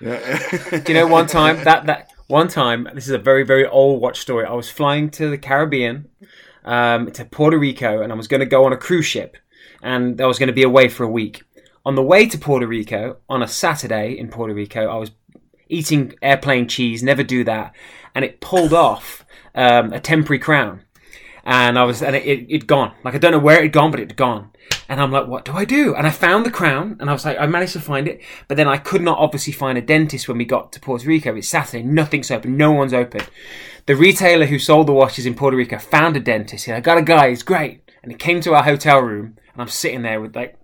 [0.00, 0.50] Yeah.
[0.70, 2.88] do you know one time that that one time?
[2.94, 4.44] This is a very very old watch story.
[4.44, 6.08] I was flying to the Caribbean,
[6.64, 9.36] um, to Puerto Rico, and I was going to go on a cruise ship,
[9.82, 11.42] and I was going to be away for a week
[11.88, 15.10] on the way to Puerto Rico on a Saturday in Puerto Rico, I was
[15.70, 17.02] eating airplane cheese.
[17.02, 17.74] Never do that,
[18.14, 20.82] and it pulled off um, a temporary crown,
[21.48, 22.92] and I was and it it it gone.
[23.02, 24.50] Like I don't know where it had gone, but it had gone.
[24.90, 25.94] And I'm like, what do I do?
[25.94, 28.58] And I found the crown, and I was like, I managed to find it, but
[28.58, 31.34] then I could not obviously find a dentist when we got to Puerto Rico.
[31.34, 33.22] It's Saturday, nothing's open, no one's open.
[33.86, 36.64] The retailer who sold the watches in Puerto Rico found a dentist.
[36.64, 37.90] He said, I got a guy, he's great.
[38.02, 40.58] And he came to our hotel room, and I'm sitting there with like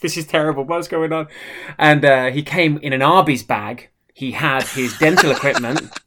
[0.00, 0.64] this is terrible.
[0.64, 1.28] What's going on?
[1.76, 3.90] And uh, he came in an Arby's bag.
[4.14, 5.98] He had his dental equipment,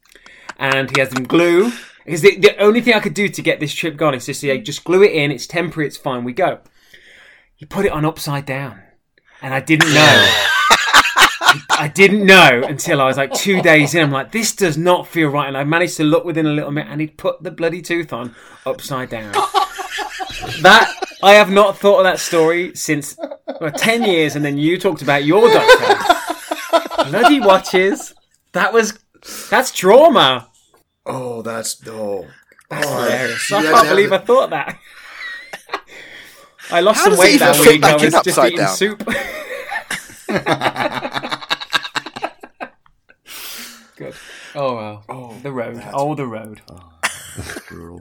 [0.58, 1.70] and he has some glue.
[2.04, 4.34] Because the, the only thing I could do to get this trip gone is to
[4.34, 5.30] say, just glue it in.
[5.30, 5.86] It's temporary.
[5.86, 6.24] It's fine.
[6.24, 6.60] We go.
[7.56, 8.82] He put it on upside down,
[9.40, 10.50] and I didn't know.
[11.70, 14.02] I didn't know until I was like two days in.
[14.02, 15.46] I'm like, this does not feel right.
[15.46, 18.12] And I managed to look within a little bit, and he'd put the bloody tooth
[18.12, 18.34] on
[18.66, 19.32] upside down.
[20.62, 23.16] that I have not thought of that story since
[23.60, 26.14] well, ten years, and then you talked about your doctor.
[27.10, 28.14] Bloody watches.
[28.52, 28.98] That was
[29.50, 30.48] that's trauma.
[31.06, 32.26] Oh, that's oh.
[32.70, 33.52] That's oh, hilarious.
[33.52, 34.78] I can't believe I thought that.
[36.70, 37.84] I lost How some weight that week.
[37.84, 38.74] I was just eating down?
[38.74, 39.04] soup.
[43.96, 44.14] Good.
[44.54, 45.04] Oh well.
[45.08, 45.82] Oh, the road.
[45.92, 46.62] Oh, the road.
[46.70, 46.92] Oh,
[47.68, 48.00] brutal.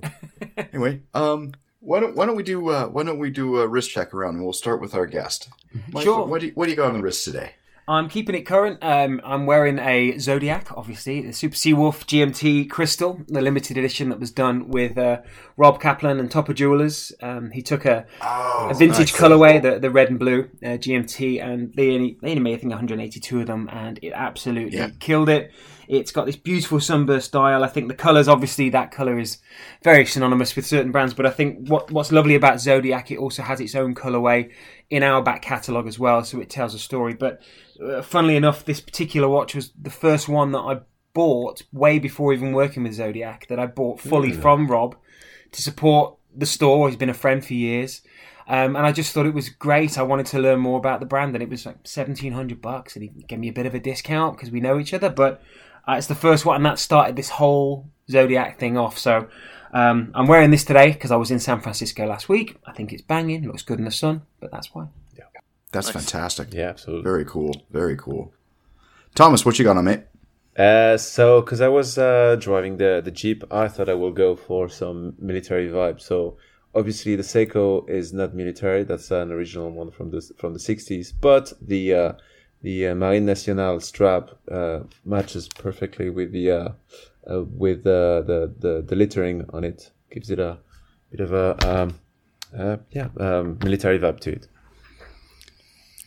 [0.57, 3.91] anyway, um, why don't Why don't we do uh, Why don't we do a wrist
[3.91, 4.35] check around?
[4.35, 5.49] and We'll start with our guest.
[5.91, 6.25] Mike, sure.
[6.25, 7.53] What do you, What do you got on the wrist today?
[7.85, 8.79] I'm keeping it current.
[8.81, 14.21] Um, I'm wearing a Zodiac, obviously, the Super Seawolf GMT Crystal, the limited edition that
[14.21, 15.21] was done with uh,
[15.57, 17.11] Rob Kaplan and Topper Jewelers.
[17.21, 19.19] Um, he took a, oh, a vintage nice.
[19.19, 22.57] colorway, the, the red and blue uh, GMT, and they only, they only made, I
[22.57, 24.91] think, 182 of them, and it absolutely yeah.
[24.99, 25.51] killed it.
[25.89, 27.65] It's got this beautiful sunburst dial.
[27.65, 29.39] I think the colours, obviously, that colour is
[29.83, 31.13] very synonymous with certain brands.
[31.13, 34.49] But I think what what's lovely about Zodiac, it also has its own colourway
[34.89, 37.13] in our back catalogue as well, so it tells a story.
[37.13, 37.41] But
[37.79, 40.79] uh, funnily enough, this particular watch was the first one that I
[41.13, 43.47] bought way before even working with Zodiac.
[43.47, 44.41] That I bought fully mm.
[44.41, 44.95] from Rob
[45.51, 46.89] to support the store.
[46.89, 48.01] He's been a friend for years.
[48.45, 49.97] Um, and I just thought it was great.
[49.97, 52.95] I wanted to learn more about the brand, and it was like seventeen hundred bucks,
[52.95, 55.09] and he gave me a bit of a discount because we know each other.
[55.09, 55.41] But
[55.87, 58.97] uh, it's the first one, and that started this whole Zodiac thing off.
[58.97, 59.29] So
[59.73, 62.57] um, I'm wearing this today because I was in San Francisco last week.
[62.65, 64.87] I think it's banging, looks good in the sun, but that's why.
[65.73, 65.81] Yeah.
[65.81, 66.05] That's nice.
[66.05, 66.53] fantastic.
[66.53, 67.03] Yeah, absolutely.
[67.03, 67.55] Very cool.
[67.71, 68.33] Very cool.
[69.15, 70.03] Thomas, what you got on, mate?
[70.57, 74.35] Uh, so, because I was uh, driving the the Jeep, I thought I will go
[74.35, 75.99] for some military vibe.
[75.99, 76.37] So,
[76.75, 78.83] obviously, the Seiko is not military.
[78.83, 81.13] That's an original one from the from the '60s.
[81.19, 82.13] But the uh,
[82.61, 86.69] the uh, Marine Nationale strap uh, matches perfectly with the uh,
[87.27, 88.23] uh with the,
[88.59, 89.91] the the lettering on it.
[90.11, 90.59] Gives it a
[91.09, 91.99] bit of a um,
[92.55, 94.47] uh, yeah um, military vibe to it.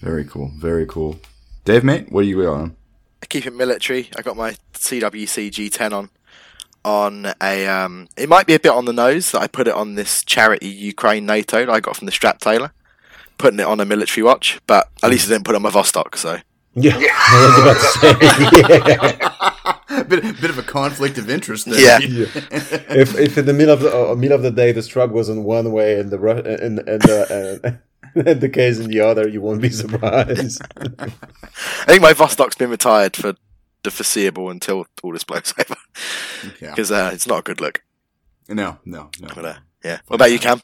[0.00, 0.50] Very cool.
[0.56, 1.18] Very cool.
[1.64, 2.76] Dave, mate, what are you on?
[3.22, 4.10] I keep it military.
[4.16, 6.10] I got my CWC G10 on.
[6.84, 9.74] On a, um, it might be a bit on the nose that I put it
[9.74, 12.72] on this charity Ukraine NATO that I got from the strap tailor
[13.38, 15.70] putting it on a military watch, but at least I didn't put it on my
[15.70, 16.38] Vostok, so.
[16.74, 17.08] Yeah, yeah.
[17.10, 19.16] I was about to say.
[19.88, 20.02] Yeah.
[20.02, 21.80] bit, bit of a conflict of interest there.
[21.80, 21.98] Yeah.
[22.06, 22.26] Yeah.
[22.90, 25.28] if if in the middle of the uh, middle of the day the strug was
[25.28, 27.78] in one way and the ru- and and the uh, and
[28.40, 30.62] the case in the other, you won't be surprised.
[30.78, 31.08] I
[31.86, 33.34] think my Vostok's been retired for
[33.82, 35.76] the foreseeable until all this blows over
[36.60, 36.70] Yeah.
[36.70, 37.82] because uh, it's not a good look.
[38.48, 39.28] No, no, no.
[39.34, 40.62] But uh, yeah, what about you, Cam?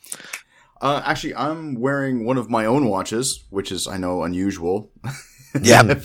[0.81, 4.91] Uh, actually, I'm wearing one of my own watches, which is I know unusual.
[5.61, 6.01] Yeah.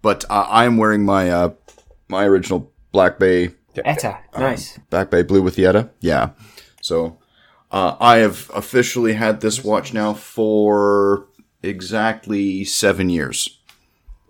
[0.00, 1.50] but uh, I'm wearing my uh,
[2.08, 4.78] my original Black Bay ETA, nice.
[4.90, 5.90] Black Bay Blue with ETA.
[6.00, 6.30] Yeah.
[6.80, 7.18] So
[7.72, 11.26] uh, I have officially had this watch now for
[11.62, 13.62] exactly seven years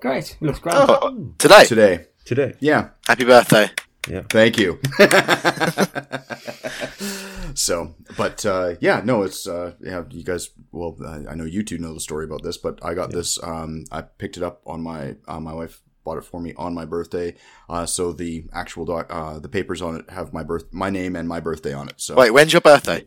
[0.02, 0.37] Great.
[0.40, 0.74] Looks great.
[0.76, 1.64] Oh, today.
[1.64, 2.07] today.
[2.24, 2.55] Today.
[2.59, 2.88] Yeah.
[3.07, 3.70] Happy birthday.
[4.09, 4.22] Yeah.
[4.28, 4.81] Thank you.
[7.55, 10.02] so, but uh, yeah, no, it's uh, yeah.
[10.11, 12.94] You guys, well, I, I know you two know the story about this, but I
[12.94, 13.40] got this.
[13.44, 16.74] Um, I picked it up on my uh, my wife bought it for me on
[16.74, 17.37] my birthday.
[17.68, 21.14] Uh, so the actual doc, uh, the papers on it have my birth, my name
[21.14, 21.94] and my birthday on it.
[21.98, 23.07] So Wait, when's your birthday?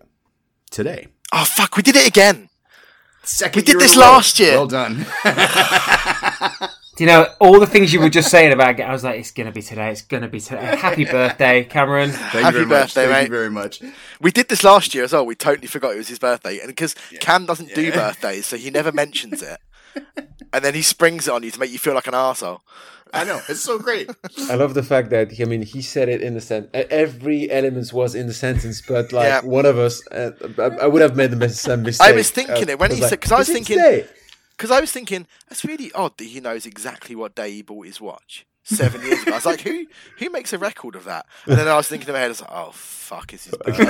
[0.72, 2.50] Today, Oh fuck, we did it again.
[3.24, 4.12] second We did this in a row.
[4.12, 4.52] last year.
[4.52, 5.06] Well done.
[6.96, 8.80] Do you know all the things you were just saying about?
[8.80, 9.92] it, I was like, it's gonna be today.
[9.92, 10.76] It's gonna be today.
[10.78, 12.12] Happy birthday, Cameron.
[12.12, 12.94] Thank Happy you very much.
[12.94, 13.24] birthday, Thank mate.
[13.24, 13.82] you very much.
[14.22, 15.26] We did this last year as well.
[15.26, 18.70] We totally forgot it was his birthday, and because Cam doesn't do birthdays, so he
[18.70, 19.60] never mentions it,
[20.54, 22.60] and then he springs it on you to make you feel like an arsehole.
[23.14, 24.10] I know it's so great.
[24.50, 26.72] I love the fact that I mean he said it in the sentence.
[26.90, 29.42] Every element was in the sentence, but like Yeah.
[29.42, 32.06] one of us, uh, I, I would have made the same mistake.
[32.08, 34.08] I was thinking it when he said- 'cause I was thinking- today?"
[34.58, 37.86] Because I was thinking that's really odd that he knows exactly what day he bought
[37.88, 39.34] his watch seven years ago.
[39.34, 39.86] I was like, who
[40.20, 41.26] who makes a record of that?
[41.46, 43.54] And then I was thinking in my head, I was like, oh fuck, it's his
[43.56, 43.84] birthday.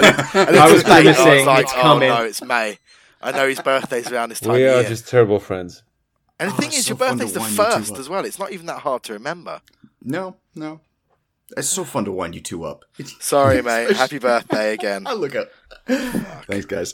[0.48, 2.10] And I was it May, I was like, it's oh coming.
[2.10, 2.80] no, it's May.
[3.22, 4.90] I know his birthday's around this time we of are year.
[4.90, 5.84] just terrible friends.
[6.40, 8.00] And the Oh, thing is, so your birthday's the wind you two first up.
[8.00, 8.26] as well.
[8.26, 9.62] It's not even that hard to remember.
[10.04, 10.82] No, no.
[11.56, 12.84] It's so fun to wind you two up.
[13.20, 13.96] Sorry, mate.
[13.96, 15.08] Happy birthday again.
[15.08, 15.50] I look up.
[15.88, 16.94] Thanks, guys.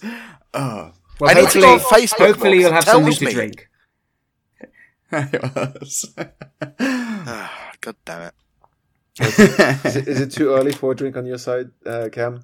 [0.54, 3.18] Uh, Well, I need to hopefully, go on Facebook more, hopefully you'll have something tells
[3.20, 3.34] to me.
[3.34, 3.68] drink.
[7.82, 8.34] God damn it.
[9.20, 12.42] Is it, is it too early for a drink on your side, uh, Cam?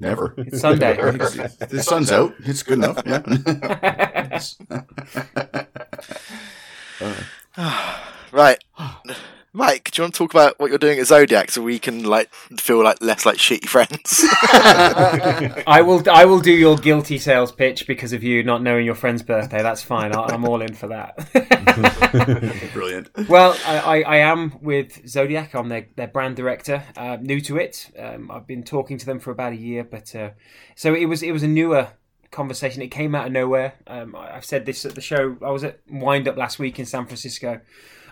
[0.00, 0.34] Never.
[0.38, 0.96] It's Sunday.
[0.96, 2.34] the sun's out.
[2.40, 3.02] It's good enough.
[3.06, 3.22] Yeah.
[8.32, 8.62] Right.
[9.52, 12.04] Mike, do you want to talk about what you're doing at Zodiac so we can
[12.04, 14.24] like feel like less like shitty friends?
[15.66, 16.08] I will.
[16.08, 19.60] I will do your guilty sales pitch because of you not knowing your friend's birthday.
[19.60, 20.14] That's fine.
[20.14, 22.70] I, I'm all in for that.
[22.72, 23.10] Brilliant.
[23.28, 25.52] well, I, I, I am with Zodiac.
[25.54, 26.84] I'm their, their brand director.
[26.96, 27.90] Uh, new to it.
[27.98, 30.30] Um, I've been talking to them for about a year, but uh,
[30.76, 31.24] so it was.
[31.24, 31.88] It was a newer
[32.30, 32.82] conversation.
[32.82, 33.74] It came out of nowhere.
[33.88, 35.36] Um, I- I've said this at the show.
[35.44, 37.60] I was at Wind Up last week in San Francisco.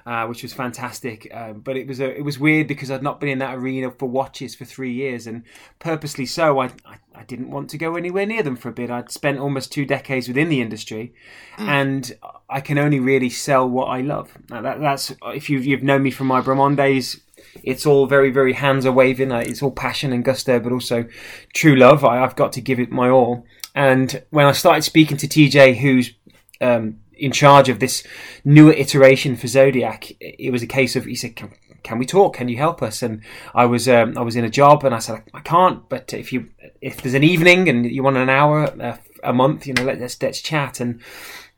[0.08, 3.20] Uh, which was fantastic, um, but it was a, it was weird because I'd not
[3.20, 5.42] been in that arena for watches for three years, and
[5.80, 6.60] purposely so.
[6.60, 8.90] I, I I didn't want to go anywhere near them for a bit.
[8.90, 11.12] I'd spent almost two decades within the industry,
[11.58, 12.10] and
[12.48, 14.32] I can only really sell what I love.
[14.48, 17.20] Now that, that's if you've you've known me from my Bremont days.
[17.62, 19.30] It's all very, very hands are waving.
[19.30, 21.04] uh, It's all passion and gusto, but also
[21.52, 22.02] true love.
[22.02, 23.44] I, I've got to give it my all.
[23.74, 26.14] And when I started speaking to TJ, who's
[26.60, 28.02] um, in charge of this
[28.44, 31.52] newer iteration for Zodiac, it was a case of he said, "Can,
[31.82, 32.36] can we talk?
[32.36, 33.22] Can you help us?" And
[33.54, 36.32] I was um, I was in a job, and I said, "I can't." But if
[36.32, 36.48] you
[36.80, 40.00] if there's an evening and you want an hour uh, a month, you know, let,
[40.00, 40.80] let's let's chat.
[40.80, 41.00] And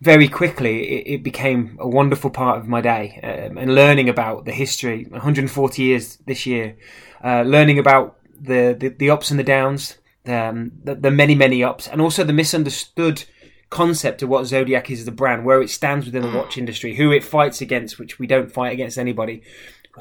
[0.00, 4.44] very quickly, it, it became a wonderful part of my day, um, and learning about
[4.44, 6.76] the history, 140 years this year,
[7.22, 11.62] uh, learning about the, the the ups and the downs, um, the, the many many
[11.62, 13.24] ups, and also the misunderstood
[13.70, 16.96] concept of what Zodiac is as a brand, where it stands within the watch industry,
[16.96, 19.42] who it fights against, which we don't fight against anybody.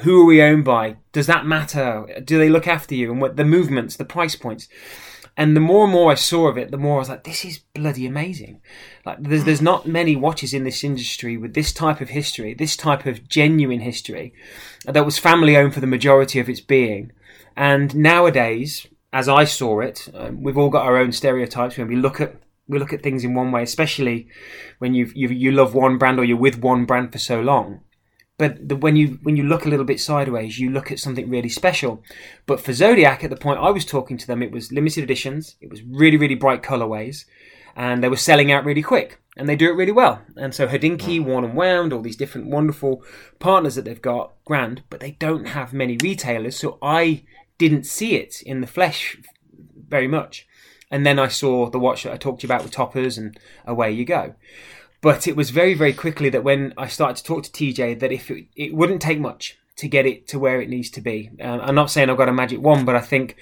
[0.01, 0.97] Who are we owned by?
[1.11, 2.05] Does that matter?
[2.23, 3.11] Do they look after you?
[3.11, 4.67] And what the movements, the price points.
[5.37, 7.45] And the more and more I saw of it, the more I was like, this
[7.45, 8.59] is bloody amazing.
[9.05, 12.75] Like, there's, there's not many watches in this industry with this type of history, this
[12.75, 14.33] type of genuine history
[14.85, 17.13] that was family owned for the majority of its being.
[17.55, 21.95] And nowadays, as I saw it, um, we've all got our own stereotypes when we
[21.95, 22.35] look at
[22.69, 24.27] we look at things in one way, especially
[24.77, 27.81] when you you you love one brand or you're with one brand for so long.
[28.37, 31.29] But the, when you when you look a little bit sideways, you look at something
[31.29, 32.03] really special.
[32.45, 35.57] But for Zodiac, at the point I was talking to them, it was limited editions.
[35.59, 37.25] It was really really bright colorways,
[37.75, 39.19] and they were selling out really quick.
[39.35, 40.21] And they do it really well.
[40.35, 43.03] And so Hodinkee, Worn and Wound, all these different wonderful
[43.39, 44.83] partners that they've got, grand.
[44.89, 47.23] But they don't have many retailers, so I
[47.57, 49.17] didn't see it in the flesh
[49.87, 50.45] very much.
[50.91, 53.39] And then I saw the watch that I talked to you about with toppers, and
[53.65, 54.35] away you go.
[55.01, 58.11] But it was very, very quickly that when I started to talk to TJ, that
[58.11, 61.31] if it, it wouldn't take much to get it to where it needs to be.
[61.39, 63.37] Um, I'm not saying I've got a magic wand, but I think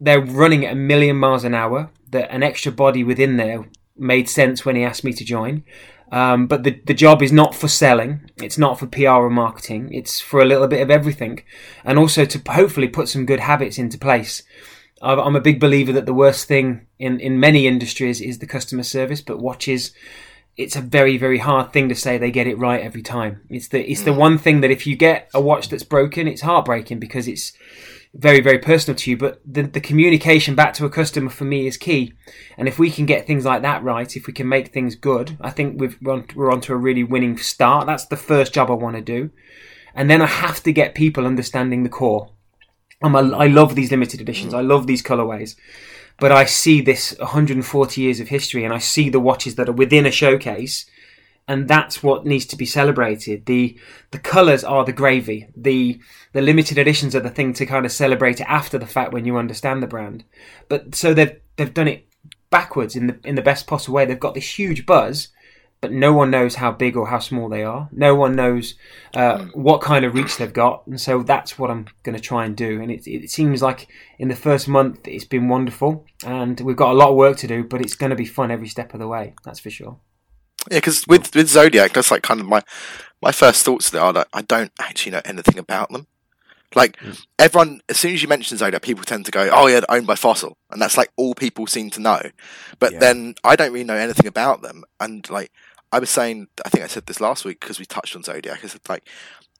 [0.00, 1.90] they're running at a million miles an hour.
[2.10, 3.66] That an extra body within there
[3.96, 5.62] made sense when he asked me to join.
[6.10, 8.30] Um, but the the job is not for selling.
[8.42, 9.92] It's not for PR or marketing.
[9.92, 11.42] It's for a little bit of everything,
[11.84, 14.42] and also to hopefully put some good habits into place.
[15.00, 18.82] I'm a big believer that the worst thing in, in many industries is the customer
[18.82, 19.92] service, but watches,
[20.56, 23.42] it's a very, very hard thing to say they get it right every time.
[23.48, 24.16] It's the, it's the mm.
[24.16, 27.52] one thing that if you get a watch that's broken, it's heartbreaking because it's
[28.14, 29.16] very, very personal to you.
[29.16, 32.14] But the, the communication back to a customer for me is key.
[32.56, 35.36] And if we can get things like that right, if we can make things good,
[35.40, 37.86] I think we've run, we're on to a really winning start.
[37.86, 39.30] That's the first job I want to do.
[39.94, 42.30] And then I have to get people understanding the core.
[43.02, 44.52] I'm a, I love these limited editions.
[44.52, 44.58] Mm.
[44.58, 45.56] I love these colorways.
[46.18, 49.72] But I see this 140 years of history and I see the watches that are
[49.72, 50.84] within a showcase
[51.48, 53.46] and that's what needs to be celebrated.
[53.46, 53.78] The
[54.10, 55.48] the colours are the gravy.
[55.56, 55.98] The
[56.32, 59.24] the limited editions are the thing to kind of celebrate it after the fact when
[59.24, 60.24] you understand the brand.
[60.68, 62.06] But so they've they've done it
[62.50, 64.04] backwards in the in the best possible way.
[64.04, 65.28] They've got this huge buzz,
[65.80, 67.88] but no one knows how big or how small they are.
[67.92, 68.74] No one knows
[69.14, 72.44] uh, what kind of reach they've got, and so that's what I'm going to try
[72.44, 72.80] and do.
[72.80, 76.92] And it, it seems like in the first month it's been wonderful, and we've got
[76.92, 79.00] a lot of work to do, but it's going to be fun every step of
[79.00, 79.34] the way.
[79.44, 79.98] That's for sure.
[80.70, 82.62] Yeah, because with with Zodiac, that's like kind of my
[83.22, 86.06] my first thoughts are that I don't actually know anything about them.
[86.74, 87.24] Like mm.
[87.38, 90.16] everyone, as soon as you mention Zodiac, people tend to go, "Oh yeah, owned by
[90.16, 92.20] Fossil," and that's like all people seem to know.
[92.78, 92.98] But yeah.
[92.98, 95.50] then I don't really know anything about them, and like
[95.90, 98.62] I was saying, I think I said this last week because we touched on Zodiac.
[98.62, 99.08] I said like,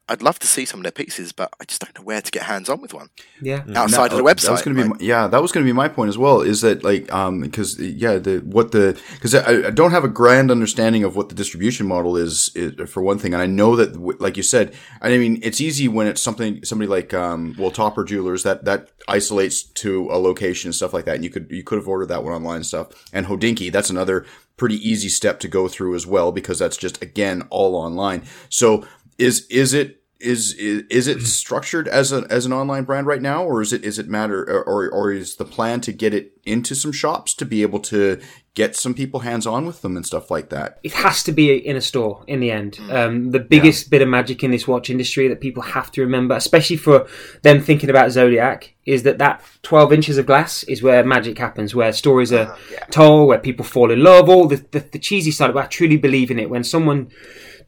[0.08, 2.30] I'd love to see some of their pieces, but I just don't know where to
[2.30, 3.10] get hands on with one.
[3.42, 4.46] Yeah, outside of the website.
[4.46, 6.16] That was going to be my, yeah, that was going to be my point as
[6.16, 6.40] well.
[6.40, 10.08] Is that like um because yeah the what the because I, I, don't have a
[10.08, 13.76] grand understanding of what the distribution model is, is, for one thing, and I know
[13.76, 17.70] that like you said, I mean it's easy when it's something somebody like um well
[17.70, 21.48] Topper Jewelers that that isolates to a location and stuff like that, and you could
[21.50, 24.24] you could have ordered that one online and stuff, and Hodinkee that's another
[24.58, 28.22] pretty easy step to go through as well because that's just again all online.
[28.50, 28.86] So
[29.18, 33.22] is is it is is, is it structured as a as an online brand right
[33.22, 36.32] now or is it is it matter or or is the plan to get it
[36.44, 38.20] into some shops to be able to
[38.54, 41.54] get some people hands on with them and stuff like that it has to be
[41.54, 42.92] in a store in the end mm.
[42.92, 43.90] um, the biggest yeah.
[43.90, 47.06] bit of magic in this watch industry that people have to remember especially for
[47.42, 51.76] them thinking about zodiac is that that 12 inches of glass is where magic happens
[51.76, 52.84] where stories are uh, yeah.
[52.86, 55.96] told where people fall in love all the, the, the cheesy side but i truly
[55.96, 57.08] believe in it when someone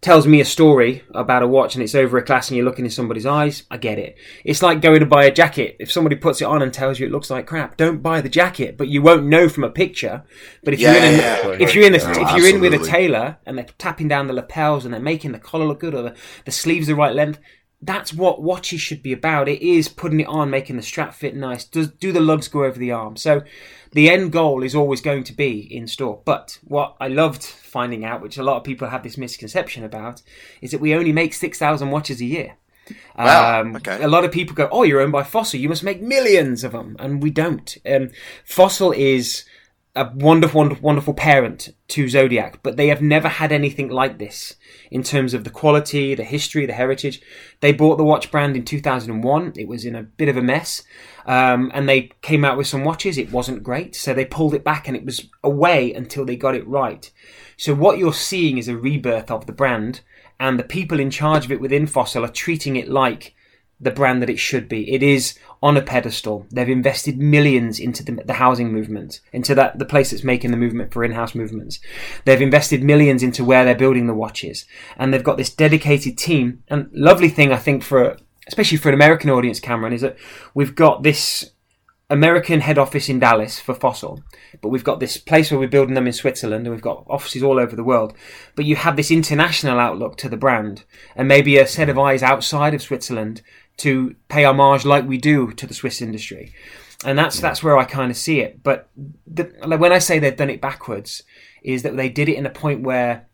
[0.00, 2.86] tells me a story about a watch and it's over a class and you're looking
[2.86, 4.16] in somebody's eyes, I get it.
[4.44, 5.76] It's like going to buy a jacket.
[5.78, 8.30] If somebody puts it on and tells you it looks like crap, don't buy the
[8.30, 10.24] jacket, but you won't know from a picture.
[10.64, 12.74] But if yeah, you're in, a, yeah, if you're in, a, if you're in with
[12.74, 15.94] a tailor and they're tapping down the lapels and they're making the collar look good
[15.94, 17.38] or the, the sleeves the right length,
[17.82, 19.48] that's what watches should be about.
[19.48, 21.64] It is putting it on, making the strap fit nice.
[21.64, 23.16] Does do the lugs go over the arm?
[23.16, 23.42] So
[23.92, 26.20] the end goal is always going to be in store.
[26.24, 30.22] But what I loved finding out, which a lot of people have this misconception about,
[30.60, 32.56] is that we only make six thousand watches a year.
[33.16, 34.02] Wow, um, okay.
[34.02, 35.60] A lot of people go, "Oh, you're owned by Fossil.
[35.60, 37.76] You must make millions of them," and we don't.
[37.86, 38.10] Um,
[38.44, 39.44] Fossil is
[39.96, 44.54] a wonderful, wonderful, parent to Zodiac, but they have never had anything like this
[44.90, 47.20] in terms of the quality, the history, the heritage.
[47.60, 49.54] They bought the watch brand in 2001.
[49.56, 50.84] It was in a bit of a mess.
[51.26, 53.18] Um, and they came out with some watches.
[53.18, 53.96] It wasn't great.
[53.96, 57.10] So they pulled it back and it was away until they got it right.
[57.56, 60.02] So what you're seeing is a rebirth of the brand
[60.38, 63.34] and the people in charge of it within Fossil are treating it like
[63.80, 64.92] the brand that it should be.
[64.92, 66.46] It is on a pedestal.
[66.50, 70.56] They've invested millions into the, the, housing movement, into that the place that's making the
[70.56, 71.80] movement for in-house movements.
[72.24, 74.66] They've invested millions into where they're building the watches,
[74.96, 76.62] and they've got this dedicated team.
[76.68, 78.16] And lovely thing I think for
[78.46, 80.16] especially for an American audience, Cameron, is that
[80.54, 81.52] we've got this
[82.10, 84.20] American head office in Dallas for Fossil,
[84.60, 87.44] but we've got this place where we're building them in Switzerland, and we've got offices
[87.44, 88.12] all over the world.
[88.56, 92.24] But you have this international outlook to the brand, and maybe a set of eyes
[92.24, 93.42] outside of Switzerland
[93.80, 96.54] to pay homage like we do to the Swiss industry.
[97.04, 97.42] And that's yeah.
[97.42, 98.62] that's where I kind of see it.
[98.62, 98.88] But
[99.26, 101.22] the, like when I say they've done it backwards,
[101.62, 103.26] is that they did it in a point where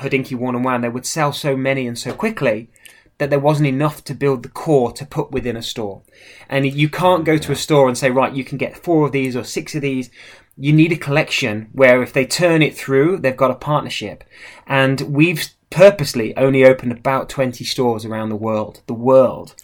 [0.00, 2.70] Hodinkee Worn and Wound they would sell so many and so quickly
[3.18, 6.02] that there wasn't enough to build the core to put within a store.
[6.48, 9.12] And you can't go to a store and say, right, you can get four of
[9.12, 10.10] these or six of these.
[10.56, 14.24] You need a collection where if they turn it through, they've got a partnership.
[14.66, 18.82] And we've purposely only opened about 20 stores around the world.
[18.86, 19.54] The world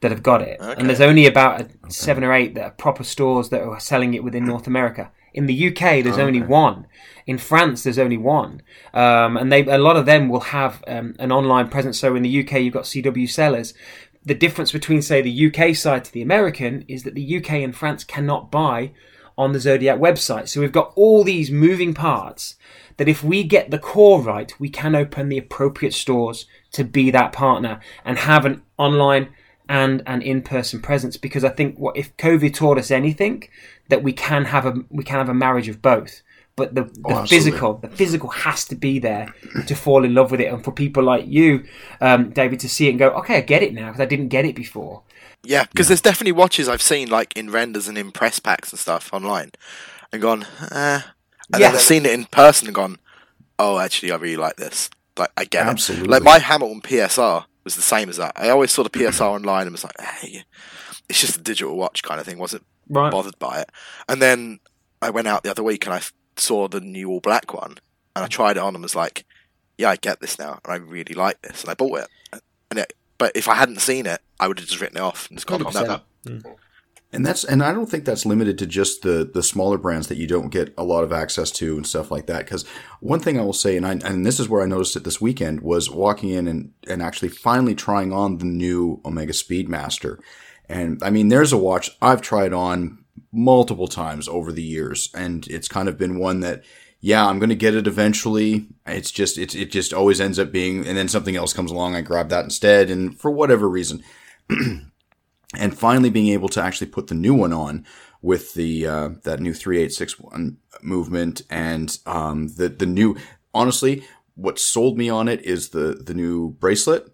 [0.00, 0.74] that have got it, okay.
[0.78, 4.22] and there's only about seven or eight that are proper stores that are selling it
[4.22, 5.10] within North America.
[5.32, 6.22] In the UK, there's okay.
[6.22, 6.86] only one.
[7.26, 8.62] In France, there's only one,
[8.94, 11.98] um, and they a lot of them will have um, an online presence.
[11.98, 13.74] So in the UK, you've got CW Sellers.
[14.24, 17.76] the difference between, say, the UK side to the American is that the UK and
[17.76, 18.92] France cannot buy
[19.38, 20.48] on the Zodiac website.
[20.48, 22.56] So we've got all these moving parts
[22.96, 27.10] that if we get the core right, we can open the appropriate stores to be
[27.10, 29.28] that partner and have an online
[29.68, 33.48] and an in-person presence because I think what if COVID taught us anything
[33.88, 36.22] that we can have a we can have a marriage of both
[36.56, 39.32] but the, the oh, physical the physical has to be there
[39.66, 41.64] to fall in love with it and for people like you
[42.00, 44.28] um, david to see it and go okay i get it now because i didn't
[44.28, 45.02] get it before
[45.44, 45.88] yeah because yeah.
[45.88, 49.50] there's definitely watches i've seen like in renders and in press packs and stuff online
[50.12, 51.00] and gone eh.
[51.02, 51.04] and
[51.52, 51.58] yeah.
[51.58, 52.98] then i've seen it in person and gone
[53.58, 56.06] oh actually i really like this like i get Absolutely.
[56.06, 59.20] it like my hamilton psr was the same as that i always saw the psr
[59.20, 60.44] online and was like hey
[61.08, 63.12] it's just a digital watch kind of thing wasn't right.
[63.12, 63.70] bothered by it
[64.08, 64.58] and then
[65.02, 66.00] i went out the other week and i
[66.36, 67.76] saw the new all black one
[68.16, 69.26] and I tried it on and was like,
[69.76, 72.08] yeah, I get this now and I really like this and I bought it.
[72.70, 75.28] And it, but if I hadn't seen it, I would have just written it off
[75.28, 76.00] and just gone, no.
[76.24, 76.56] Mm.
[77.12, 80.18] And that's and I don't think that's limited to just the the smaller brands that
[80.18, 82.44] you don't get a lot of access to and stuff like that.
[82.44, 82.64] Because
[83.00, 85.20] one thing I will say, and I and this is where I noticed it this
[85.20, 90.18] weekend, was walking in and and actually finally trying on the new Omega Speedmaster.
[90.68, 95.46] And I mean, there's a watch I've tried on multiple times over the years, and
[95.48, 96.64] it's kind of been one that,
[97.00, 98.66] yeah, I'm going to get it eventually.
[98.86, 101.94] It's just it's it just always ends up being, and then something else comes along,
[101.94, 104.02] I grab that instead, and for whatever reason.
[105.58, 107.84] and finally being able to actually put the new one on
[108.22, 113.16] with the uh, that new 3861 movement and um, the the new
[113.54, 114.04] honestly
[114.34, 117.12] what sold me on it is the the new bracelet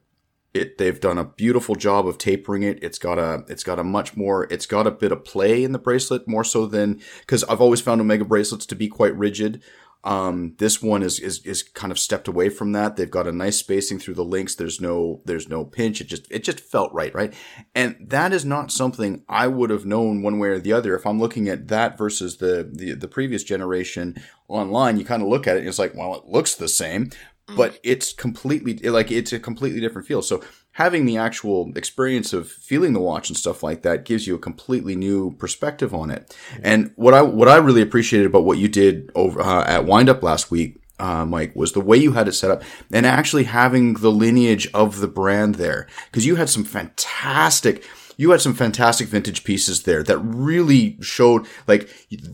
[0.54, 2.82] it they've done a beautiful job of tapering it.
[2.82, 5.72] It's got a it's got a much more it's got a bit of play in
[5.72, 9.62] the bracelet more so than because I've always found Omega bracelets to be quite rigid.
[10.04, 12.96] Um, this one is, is is kind of stepped away from that.
[12.96, 14.56] They've got a nice spacing through the links.
[14.56, 16.00] There's no there's no pinch.
[16.00, 17.32] It just it just felt right, right?
[17.74, 21.06] And that is not something I would have known one way or the other if
[21.06, 24.98] I'm looking at that versus the the, the previous generation online.
[24.98, 27.10] You kind of look at it and it's like, well, it looks the same,
[27.56, 30.22] but it's completely like it's a completely different feel.
[30.22, 30.42] So
[30.72, 34.38] having the actual experience of feeling the watch and stuff like that gives you a
[34.38, 36.36] completely new perspective on it.
[36.62, 40.08] And what I what I really appreciated about what you did over uh, at Wind
[40.08, 40.78] Up last week.
[40.98, 44.68] Uh, Mike, was the way you had it set up and actually having the lineage
[44.72, 45.88] of the brand there.
[46.12, 47.84] Cause you had some fantastic,
[48.16, 51.90] you had some fantastic vintage pieces there that really showed like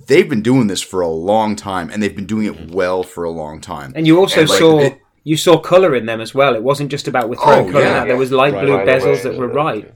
[0.07, 3.25] they've been doing this for a long time and they've been doing it well for
[3.25, 3.95] a long time.
[3.97, 6.55] And you also and, like, saw it, you saw color in them as well.
[6.55, 8.05] It wasn't just about with throwing oh, color yeah.
[8.07, 9.93] There was light right, blue right, bezels right, that were right.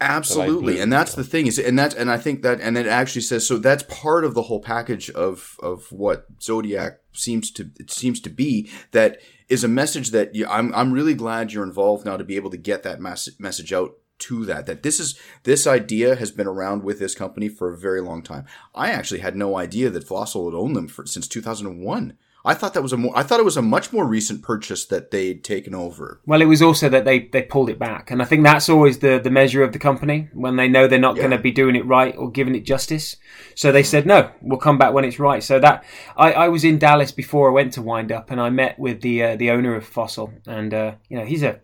[0.00, 3.22] Absolutely, and that's the thing is, and that's and I think that, and it actually
[3.22, 3.58] says so.
[3.58, 8.28] That's part of the whole package of of what Zodiac seems to it seems to
[8.28, 8.68] be.
[8.90, 12.36] That is a message that you, I'm I'm really glad you're involved now to be
[12.36, 16.30] able to get that mass, message out to that that this is this idea has
[16.30, 18.44] been around with this company for a very long time.
[18.74, 22.18] I actually had no idea that Fossil had owned them for since 2001.
[22.46, 24.86] I thought that was a more, I thought it was a much more recent purchase
[24.86, 26.20] that they'd taken over.
[26.24, 28.10] Well, it was also that they, they pulled it back.
[28.10, 30.98] And I think that's always the, the measure of the company when they know they're
[30.98, 31.22] not yeah.
[31.22, 33.16] going to be doing it right or giving it justice.
[33.56, 35.42] So they said, no, we'll come back when it's right.
[35.42, 35.84] So that,
[36.16, 39.00] I, I was in Dallas before I went to Wind Up and I met with
[39.00, 40.32] the, uh, the owner of Fossil.
[40.46, 41.60] And, uh, you know, he's a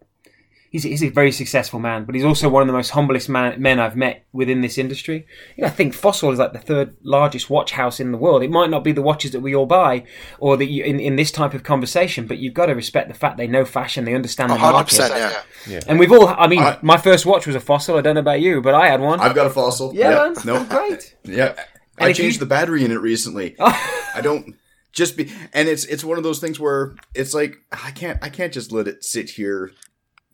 [0.73, 3.61] he's, he's a very successful man, but he's also one of the most humblest man,
[3.61, 5.27] men I've met within this industry.
[5.57, 8.43] You know, I think Fossil is like the third largest watch house in the world.
[8.43, 10.05] It might not be the watches that we all buy
[10.41, 13.15] or that you, in, in this type of conversation, but you've got to respect the
[13.15, 14.99] fact they know fashion, they understand the market.
[14.99, 15.43] Yeah.
[15.69, 15.81] yeah.
[15.87, 17.99] And we've all, I mean, I, my first watch was a Fossil.
[17.99, 19.21] I don't know about you, but I had one.
[19.21, 19.95] I've got a Fossil.
[19.95, 20.45] Yeah, yep.
[20.45, 21.15] no, great.
[21.25, 21.55] Yeah.
[21.99, 22.41] And I changed you...
[22.41, 23.55] the battery in it recently.
[23.65, 24.09] Oh.
[24.15, 24.57] I don't
[24.93, 28.29] just be and it's it's one of those things where it's like I can't I
[28.29, 29.73] can't just let it sit here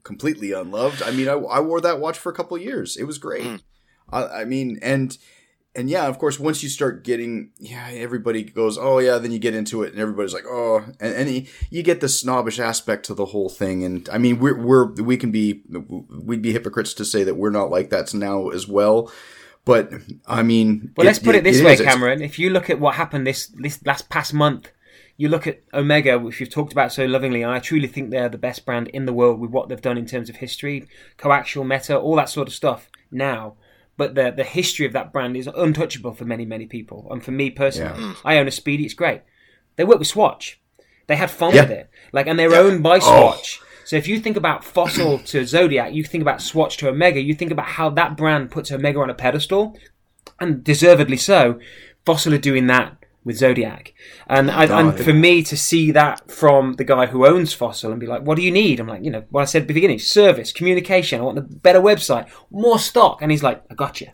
[0.02, 1.02] completely unloved.
[1.02, 2.96] I mean, I, I wore that watch for a couple years.
[2.96, 3.44] It was great.
[3.44, 3.60] Mm.
[4.10, 5.16] I, I mean, and
[5.74, 9.38] and yeah, of course, once you start getting, yeah, everybody goes, oh yeah, then you
[9.38, 13.14] get into it, and everybody's like, oh, and, and you get the snobbish aspect to
[13.14, 13.84] the whole thing.
[13.84, 15.62] And I mean, we're we're we can be
[16.10, 19.12] we'd be hypocrites to say that we're not like that now as well.
[19.64, 19.92] But
[20.26, 22.22] I mean, well, it, let's put it this it way, is, Cameron.
[22.22, 24.72] If you look at what happened this this last past month
[25.18, 28.28] you look at Omega, which you've talked about so lovingly, and I truly think they're
[28.28, 30.86] the best brand in the world with what they've done in terms of history,
[31.18, 33.56] coaxial meta, all that sort of stuff now.
[33.96, 37.08] But the the history of that brand is untouchable for many, many people.
[37.10, 38.14] And for me personally, yeah.
[38.24, 39.22] I own a Speedy, it's great.
[39.74, 40.60] They work with Swatch.
[41.08, 41.62] They had fun yeah.
[41.62, 41.90] with it.
[42.12, 42.58] Like and they're yeah.
[42.58, 43.00] owned by oh.
[43.00, 43.58] Swatch.
[43.60, 43.64] Oh.
[43.86, 47.34] So if you think about Fossil to Zodiac, you think about Swatch to Omega, you
[47.34, 49.76] think about how that brand puts Omega on a pedestal,
[50.38, 51.58] and deservedly so.
[52.04, 52.97] Fossil are doing that
[53.28, 53.92] with Zodiac.
[54.26, 57.90] And, I, oh, and for me to see that from the guy who owns Fossil
[57.90, 58.80] and be like, what do you need?
[58.80, 61.20] I'm like, you know, what I said at the beginning, service, communication.
[61.20, 63.20] I want a better website, more stock.
[63.20, 64.08] And he's like, I got you.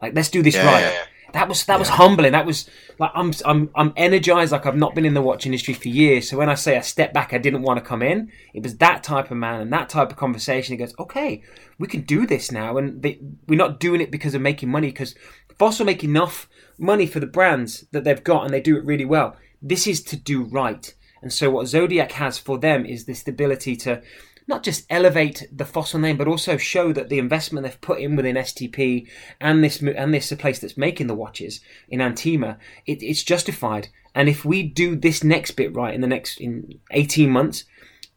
[0.00, 0.80] Like, let's do this yeah, right.
[0.80, 1.04] Yeah.
[1.34, 2.30] That was that was humbling.
[2.30, 4.52] That was like I'm I'm I'm energized.
[4.52, 6.28] Like I've not been in the watch industry for years.
[6.28, 8.30] So when I say I step back, I didn't want to come in.
[8.54, 10.74] It was that type of man and that type of conversation.
[10.74, 11.42] He goes, okay,
[11.76, 14.86] we can do this now, and they, we're not doing it because of making money.
[14.86, 15.16] Because
[15.58, 16.48] Fossil make enough
[16.78, 19.36] money for the brands that they've got, and they do it really well.
[19.62, 20.94] This is to do right.
[21.22, 24.02] And so what Zodiac has for them is this ability to
[24.46, 28.14] not just elevate the fossil name, but also show that the investment they've put in
[28.14, 29.08] within STP
[29.40, 33.88] and this and this place that's making the watches in Antima, it, it's justified.
[34.14, 37.64] And if we do this next bit right in the next in eighteen months,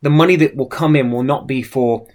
[0.01, 2.07] the money that will come in will not be for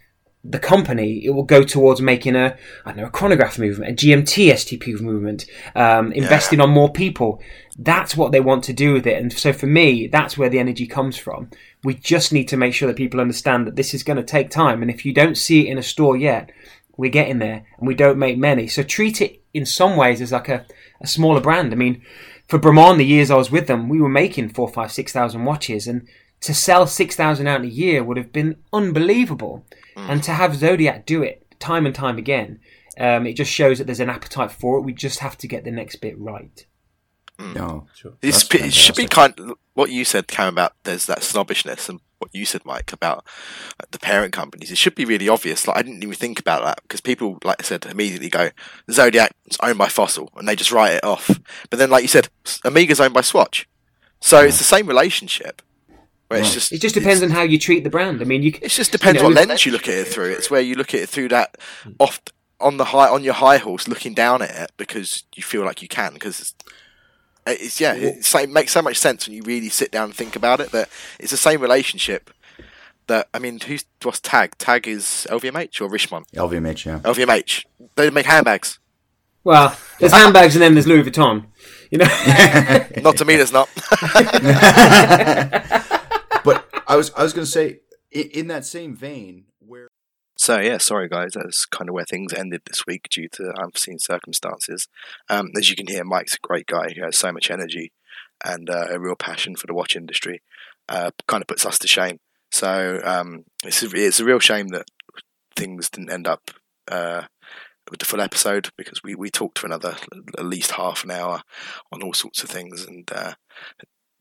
[0.45, 3.95] the company, it will go towards making a, I don't know, a chronograph movement, a
[3.95, 6.64] GMT STP movement, um, investing yeah.
[6.64, 7.40] on more people.
[7.78, 9.20] That's what they want to do with it.
[9.20, 11.51] And so for me, that's where the energy comes from.
[11.84, 14.51] We just need to make sure that people understand that this is going to take
[14.51, 14.82] time.
[14.82, 16.51] And if you don't see it in a store yet,
[16.97, 18.66] we're getting there and we don't make many.
[18.66, 20.66] So treat it in some ways as like a,
[21.01, 21.72] a smaller brand.
[21.72, 22.03] I mean,
[22.49, 25.45] for Bremont, the years I was with them, we were making four, five, six thousand
[25.45, 26.07] watches and
[26.43, 29.64] to sell 6,000 out a year would have been unbelievable.
[29.97, 30.09] Mm.
[30.09, 32.61] And to have Zodiac do it time and time again,
[32.99, 34.82] um, it just shows that there's an appetite for it.
[34.82, 36.66] We just have to get the next bit right.
[37.38, 37.55] Mm.
[37.55, 38.14] No, sure.
[38.22, 42.30] it should be kind of what you said, Cam, about there's that snobbishness, and what
[42.32, 43.26] you said, Mike, about
[43.90, 44.70] the parent companies.
[44.70, 45.66] It should be really obvious.
[45.66, 48.51] Like I didn't even think about that because people, like I said, immediately go
[48.90, 51.40] Zodiac is owned by Fossil, and they just write it off.
[51.70, 52.28] But then, like you said,
[52.64, 53.68] Omega's owned by Swatch,
[54.20, 54.49] so yeah.
[54.49, 55.62] it's the same relationship.
[56.41, 58.20] It's just, it just depends on how you treat the brand.
[58.20, 58.53] I mean, you.
[58.61, 60.30] It just depends you know, what lens you look at it through.
[60.33, 61.57] It's where you look at it through that
[61.99, 62.20] off
[62.61, 65.83] on the high on your high horse, looking down at it because you feel like
[65.83, 66.14] you can.
[66.14, 66.55] Because it's,
[67.47, 70.37] it's yeah, it's, it makes so much sense when you really sit down and think
[70.37, 70.70] about it.
[70.72, 72.30] But it's the same relationship.
[73.09, 74.57] That I mean, who's what's Tag?
[74.59, 76.30] Tag is LVMH or Richemont?
[76.33, 76.99] LVMH, yeah.
[77.01, 77.64] LVMH.
[77.97, 78.78] They make handbags.
[79.45, 81.47] Well, there's handbags and then there's Louis Vuitton.
[81.91, 82.05] You know,
[83.03, 83.68] not to me, there's not.
[86.93, 87.80] I was I was going to say
[88.11, 89.88] in, that same vein where.
[90.36, 93.99] So yeah, sorry guys, that's kind of where things ended this week due to unforeseen
[93.99, 94.88] circumstances.
[95.30, 97.93] Um, as you can hear, Mike's a great guy who has so much energy
[98.45, 100.43] and uh, a real passion for the watch industry.
[100.86, 102.18] Uh, kind of puts us to shame.
[102.51, 104.84] So um, it's a, it's a real shame that
[105.57, 106.51] things didn't end up
[106.88, 107.22] uh,
[107.90, 109.97] with the full episode because we, we talked for another
[110.36, 111.43] at least half an hour
[111.90, 113.32] on all sorts of things and uh,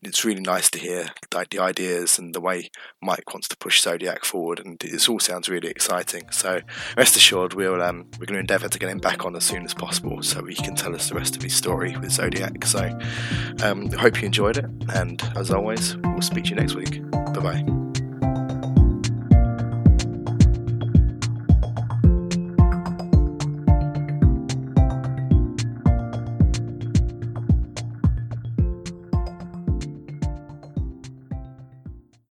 [0.02, 3.80] it's really nice to hear the, the, ideas and the way Mike wants to push
[3.80, 6.30] Zodiac forward, and it all sounds really exciting.
[6.30, 6.60] So
[6.96, 9.64] rest assured, we'll um, we're going to endeavour to get him back on as soon
[9.64, 12.64] as possible, so he can tell us the rest of his story with Zodiac.
[12.64, 12.98] So
[13.62, 17.02] um, hope you enjoyed it, and as always, we'll speak to you next week.
[17.10, 17.81] Bye bye.